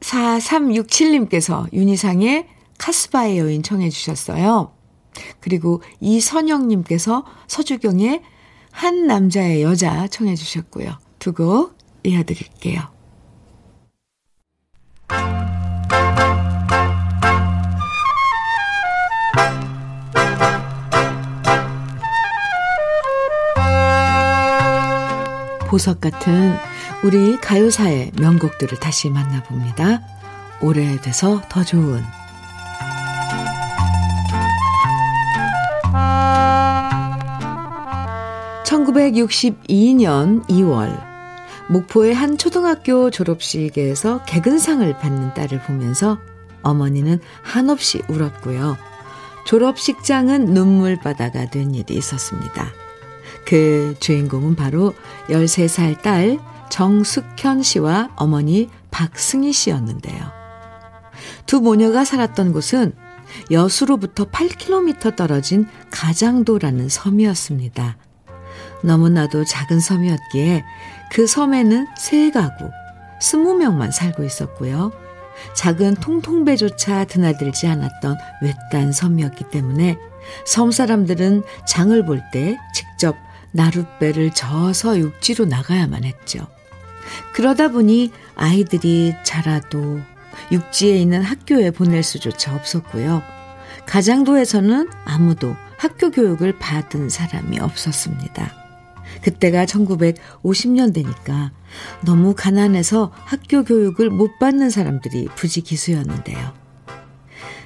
4367님께서 0.00 1.72
윤희상의 1.72 2.46
카스바의 2.78 3.38
여인 3.38 3.62
청해 3.62 3.90
주셨어요. 3.90 4.72
그리고 5.40 5.82
이선영님께서 6.00 7.24
서주경의 7.46 8.22
한 8.70 9.06
남자의 9.06 9.62
여자 9.62 10.06
청해 10.08 10.34
주셨고요. 10.34 10.98
두 11.18 11.32
곡 11.32 11.75
이어드릴게요. 12.06 12.96
보석 25.68 26.00
같은 26.00 26.56
우리 27.04 27.36
가요사의 27.38 28.12
명곡들을 28.18 28.78
다시 28.78 29.10
만나봅니다. 29.10 30.00
오래돼서 30.62 31.42
더 31.50 31.62
좋은 31.64 32.02
1962년 38.64 40.46
2월 40.48 41.05
목포의 41.68 42.14
한 42.14 42.38
초등학교 42.38 43.10
졸업식에서 43.10 44.24
개근상을 44.24 44.98
받는 44.98 45.34
딸을 45.34 45.62
보면서 45.62 46.18
어머니는 46.62 47.20
한없이 47.42 48.02
울었고요. 48.08 48.76
졸업식장은 49.46 50.46
눈물바다가 50.46 51.50
된 51.50 51.74
일이 51.74 51.94
있었습니다. 51.96 52.66
그 53.44 53.94
주인공은 54.00 54.56
바로 54.56 54.94
13살 55.28 56.02
딸 56.02 56.38
정숙현 56.68 57.62
씨와 57.62 58.10
어머니 58.16 58.68
박승희 58.90 59.52
씨였는데요. 59.52 60.18
두 61.46 61.60
모녀가 61.60 62.04
살았던 62.04 62.52
곳은 62.52 62.92
여수로부터 63.50 64.24
8km 64.24 65.14
떨어진 65.16 65.66
가장도라는 65.90 66.88
섬이었습니다. 66.88 67.96
너무나도 68.82 69.44
작은 69.44 69.80
섬이었기에 69.80 70.64
그 71.10 71.26
섬에는 71.26 71.86
세 71.96 72.30
가구, 72.30 72.70
20명만 73.20 73.90
살고 73.90 74.24
있었고요. 74.24 74.92
작은 75.54 75.96
통통배조차 75.96 77.04
드나들지 77.04 77.66
않았던 77.66 78.16
외딴 78.42 78.92
섬이었기 78.92 79.44
때문에 79.50 79.98
섬 80.44 80.70
사람들은 80.72 81.42
장을 81.66 82.04
볼 82.04 82.20
때 82.32 82.56
직접 82.74 83.16
나룻배를 83.52 84.32
저어서 84.32 84.98
육지로 84.98 85.44
나가야만 85.46 86.04
했죠. 86.04 86.46
그러다 87.32 87.68
보니 87.68 88.12
아이들이 88.34 89.14
자라도 89.24 90.00
육지에 90.52 90.96
있는 90.98 91.22
학교에 91.22 91.70
보낼 91.70 92.02
수조차 92.02 92.54
없었고요. 92.54 93.22
가장도에서는 93.86 94.90
아무도 95.04 95.54
학교 95.78 96.10
교육을 96.10 96.58
받은 96.58 97.08
사람이 97.08 97.60
없었습니다. 97.60 98.52
그때가 99.26 99.64
1950년대니까 99.66 101.50
너무 102.04 102.34
가난해서 102.36 103.10
학교 103.12 103.64
교육을 103.64 104.08
못 104.08 104.38
받는 104.38 104.70
사람들이 104.70 105.26
부지 105.34 105.62
기수였는데요. 105.62 106.54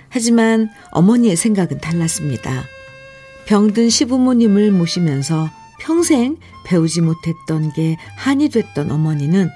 하지만 0.08 0.70
어머니의 0.90 1.36
생각은 1.36 1.78
달랐습니다. 1.78 2.64
병든 3.44 3.90
시부모님을 3.90 4.72
모시면서 4.72 5.50
평생 5.78 6.38
배우지 6.64 7.02
못했던 7.02 7.70
게 7.74 7.98
한이 8.16 8.48
됐던 8.48 8.90
어머니는 8.90 9.50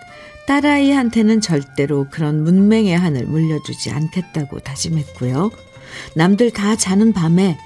딸아이한테는 0.47 1.41
절대로 1.41 2.07
그런 2.11 2.45
문맹의 2.45 2.99
한을 2.99 3.25
물려주지 3.25 3.91
않겠다고 3.91 4.59
다짐했고요. 4.61 5.51
남들 6.17 6.51
다 6.51 6.77
자는 6.77 7.15
밤에 7.15 7.57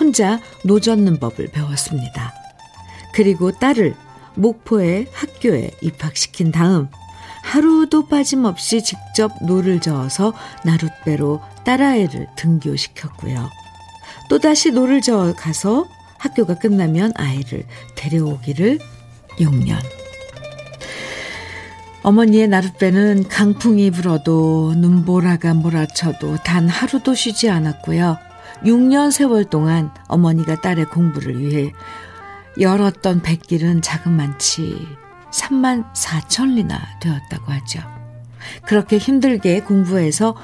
혼자 0.00 0.40
노젓는 0.64 1.20
법을 1.20 1.48
배웠습니다. 1.52 2.43
그리고 3.14 3.52
딸을 3.52 3.94
목포의 4.34 5.06
학교에 5.12 5.70
입학시킨 5.80 6.50
다음 6.50 6.88
하루도 7.44 8.08
빠짐없이 8.08 8.82
직접 8.82 9.30
노를 9.42 9.80
저어서 9.80 10.32
나룻배로 10.64 11.40
딸아이를 11.64 12.26
등교시켰고요. 12.36 13.48
또다시 14.28 14.72
노를 14.72 15.00
저어 15.00 15.34
가서 15.34 15.86
학교가 16.18 16.54
끝나면 16.58 17.12
아이를 17.14 17.64
데려오기를 17.94 18.78
6년. 19.38 19.76
어머니의 22.02 22.48
나룻배는 22.48 23.28
강풍이 23.28 23.90
불어도 23.90 24.74
눈보라가 24.76 25.54
몰아쳐도 25.54 26.38
단 26.38 26.68
하루도 26.68 27.14
쉬지 27.14 27.48
않았고요. 27.48 28.18
6년 28.64 29.10
세월 29.10 29.44
동안 29.44 29.90
어머니가 30.08 30.60
딸의 30.60 30.86
공부를 30.86 31.38
위해 31.38 31.72
열었던 32.58 33.22
백길은 33.22 33.82
자그만치 33.82 34.86
3만 35.32 35.92
4천 35.94 36.54
리나 36.54 36.80
되었다고 37.00 37.52
하죠. 37.52 37.80
그렇게 38.66 38.98
힘들게 38.98 39.60
공부해서 39.60 40.36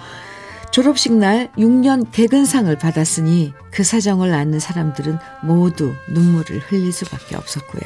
졸업식 0.72 1.12
날 1.12 1.50
6년 1.56 2.10
개근상을 2.12 2.74
받았으니 2.76 3.52
그 3.72 3.82
사정을 3.82 4.32
아는 4.32 4.60
사람들은 4.60 5.18
모두 5.42 5.92
눈물을 6.12 6.60
흘릴 6.60 6.92
수밖에 6.92 7.36
없었고요. 7.36 7.82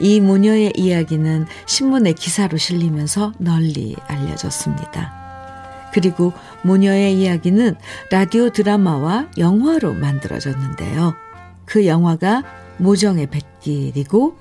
이 0.00 0.20
모녀의 0.20 0.72
이야기는 0.76 1.46
신문의 1.66 2.14
기사로 2.14 2.56
실리면서 2.56 3.32
널리 3.38 3.96
알려졌습니다. 4.06 5.18
그리고 5.92 6.32
모녀의 6.62 7.18
이야기는 7.20 7.76
라디오 8.10 8.50
드라마와 8.50 9.28
영화로 9.38 9.94
만들어졌는데요. 9.94 11.14
그 11.64 11.86
영화가 11.86 12.42
모정의 12.78 13.26
뱃길이고 13.26 14.36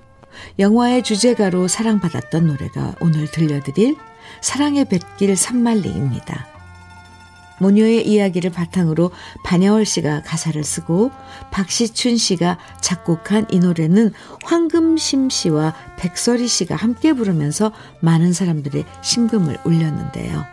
영화의 0.60 1.04
주제가로 1.04 1.68
사랑받았던 1.68 2.48
노래가 2.48 2.96
오늘 3.02 3.30
들려드릴 3.30 3.96
사랑의 4.42 4.86
뱃길 4.86 5.36
삼만리입니다. 5.36 6.48
모녀의 7.60 8.08
이야기를 8.08 8.52
바탕으로 8.52 9.12
반야월 9.44 9.86
씨가 9.86 10.22
가사를 10.22 10.64
쓰고 10.64 11.12
박시춘 11.52 12.18
씨가 12.18 12.60
작곡한 12.82 13.48
이 13.50 13.60
노래는 13.60 14.12
황금심 14.44 15.30
씨와 15.30 15.74
백설희 15.98 16.48
씨가 16.48 16.76
함께 16.76 17.14
부르면서 17.14 17.72
많은 18.00 18.32
사람들의 18.34 18.86
심금을 19.02 19.58
울렸는데요. 19.66 20.46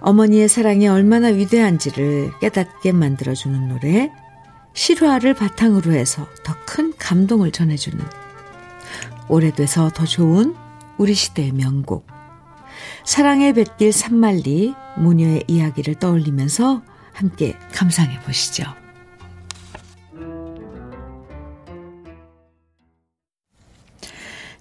어머니의 0.00 0.48
사랑이 0.48 0.88
얼마나 0.88 1.28
위대한지를 1.28 2.32
깨닫게 2.40 2.92
만들어주는 2.92 3.68
노래, 3.68 4.10
실화를 4.76 5.34
바탕으로 5.34 5.92
해서 5.92 6.28
더 6.44 6.54
큰 6.66 6.92
감동을 6.98 7.52
전해주는 7.52 8.04
오래돼서 9.28 9.88
더 9.90 10.04
좋은 10.04 10.54
우리 10.98 11.14
시대의 11.14 11.52
명곡. 11.52 12.06
사랑의 13.04 13.54
뱃길 13.54 13.92
산말리 13.92 14.74
모녀의 14.98 15.44
이야기를 15.46 15.94
떠올리면서 15.94 16.82
함께 17.12 17.56
감상해 17.72 18.20
보시죠. 18.20 18.64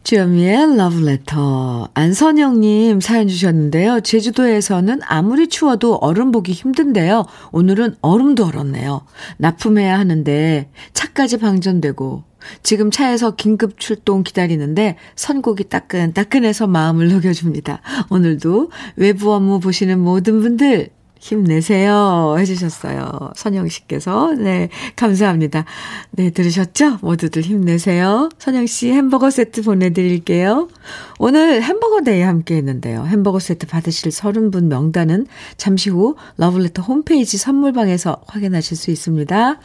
주현미의 0.06 0.78
러브레터. 0.78 1.90
안선영님 1.96 3.02
사연 3.02 3.28
주셨는데요. 3.28 4.02
제주도에서는 4.02 5.00
아무리 5.04 5.48
추워도 5.48 5.96
얼음 5.96 6.32
보기 6.32 6.52
힘든데요. 6.52 7.26
오늘은 7.52 7.96
얼음도 8.02 8.46
얼었네요. 8.46 9.02
납품해야 9.38 9.98
하는데 9.98 10.70
차까지 10.94 11.38
방전되고 11.38 12.24
지금 12.62 12.92
차에서 12.92 13.32
긴급 13.32 13.80
출동 13.80 14.22
기다리는데 14.22 14.98
선곡이 15.16 15.70
따끈따끈해서 15.70 16.68
마음을 16.68 17.10
녹여줍니다. 17.10 17.82
오늘도 18.12 18.70
외부 18.98 19.34
업무 19.34 19.60
보시는 19.60 20.00
모든 20.00 20.40
분들 20.40 20.90
힘내세요. 21.26 22.36
해주셨어요. 22.38 23.32
선영 23.36 23.68
씨께서. 23.68 24.34
네, 24.34 24.70
감사합니다. 24.96 25.66
네, 26.12 26.30
들으셨죠? 26.30 27.00
모두들 27.02 27.42
힘내세요. 27.42 28.30
선영 28.38 28.68
씨 28.68 28.92
햄버거 28.92 29.32
세트 29.32 29.64
보내드릴게요. 29.64 30.70
오늘 31.18 31.64
햄버거 31.64 32.02
day 32.02 32.22
함께 32.22 32.58
했는데요. 32.58 33.06
햄버거 33.06 33.40
세트 33.40 33.66
받으실 33.66 34.12
30분 34.12 34.66
명단은 34.66 35.26
잠시 35.58 35.90
후 35.90 36.16
러블레터 36.38 36.84
홈페이지 36.84 37.38
선물방에서 37.38 38.22
확인하실 38.28 38.78
수 38.78 38.92
있습니다. 38.92 39.60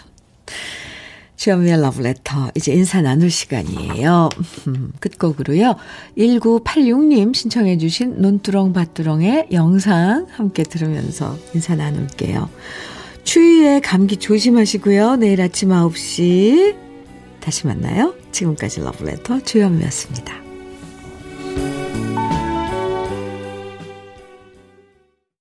주현미의 1.40 1.80
러브레터. 1.80 2.50
이제 2.54 2.70
인사 2.74 3.00
나눌 3.00 3.30
시간이에요. 3.30 4.28
음, 4.66 4.92
끝곡으로요. 5.00 5.74
1986님 6.18 7.34
신청해주신 7.34 8.20
논두렁밭두렁의 8.20 9.48
영상 9.52 10.26
함께 10.32 10.62
들으면서 10.62 11.38
인사 11.54 11.74
나눌게요. 11.74 12.50
추위에 13.24 13.80
감기 13.80 14.18
조심하시고요. 14.18 15.16
내일 15.16 15.40
아침 15.40 15.70
9시 15.70 16.76
다시 17.40 17.66
만나요. 17.66 18.14
지금까지 18.32 18.80
러브레터 18.80 19.40
주현미였습니다. 19.40 20.49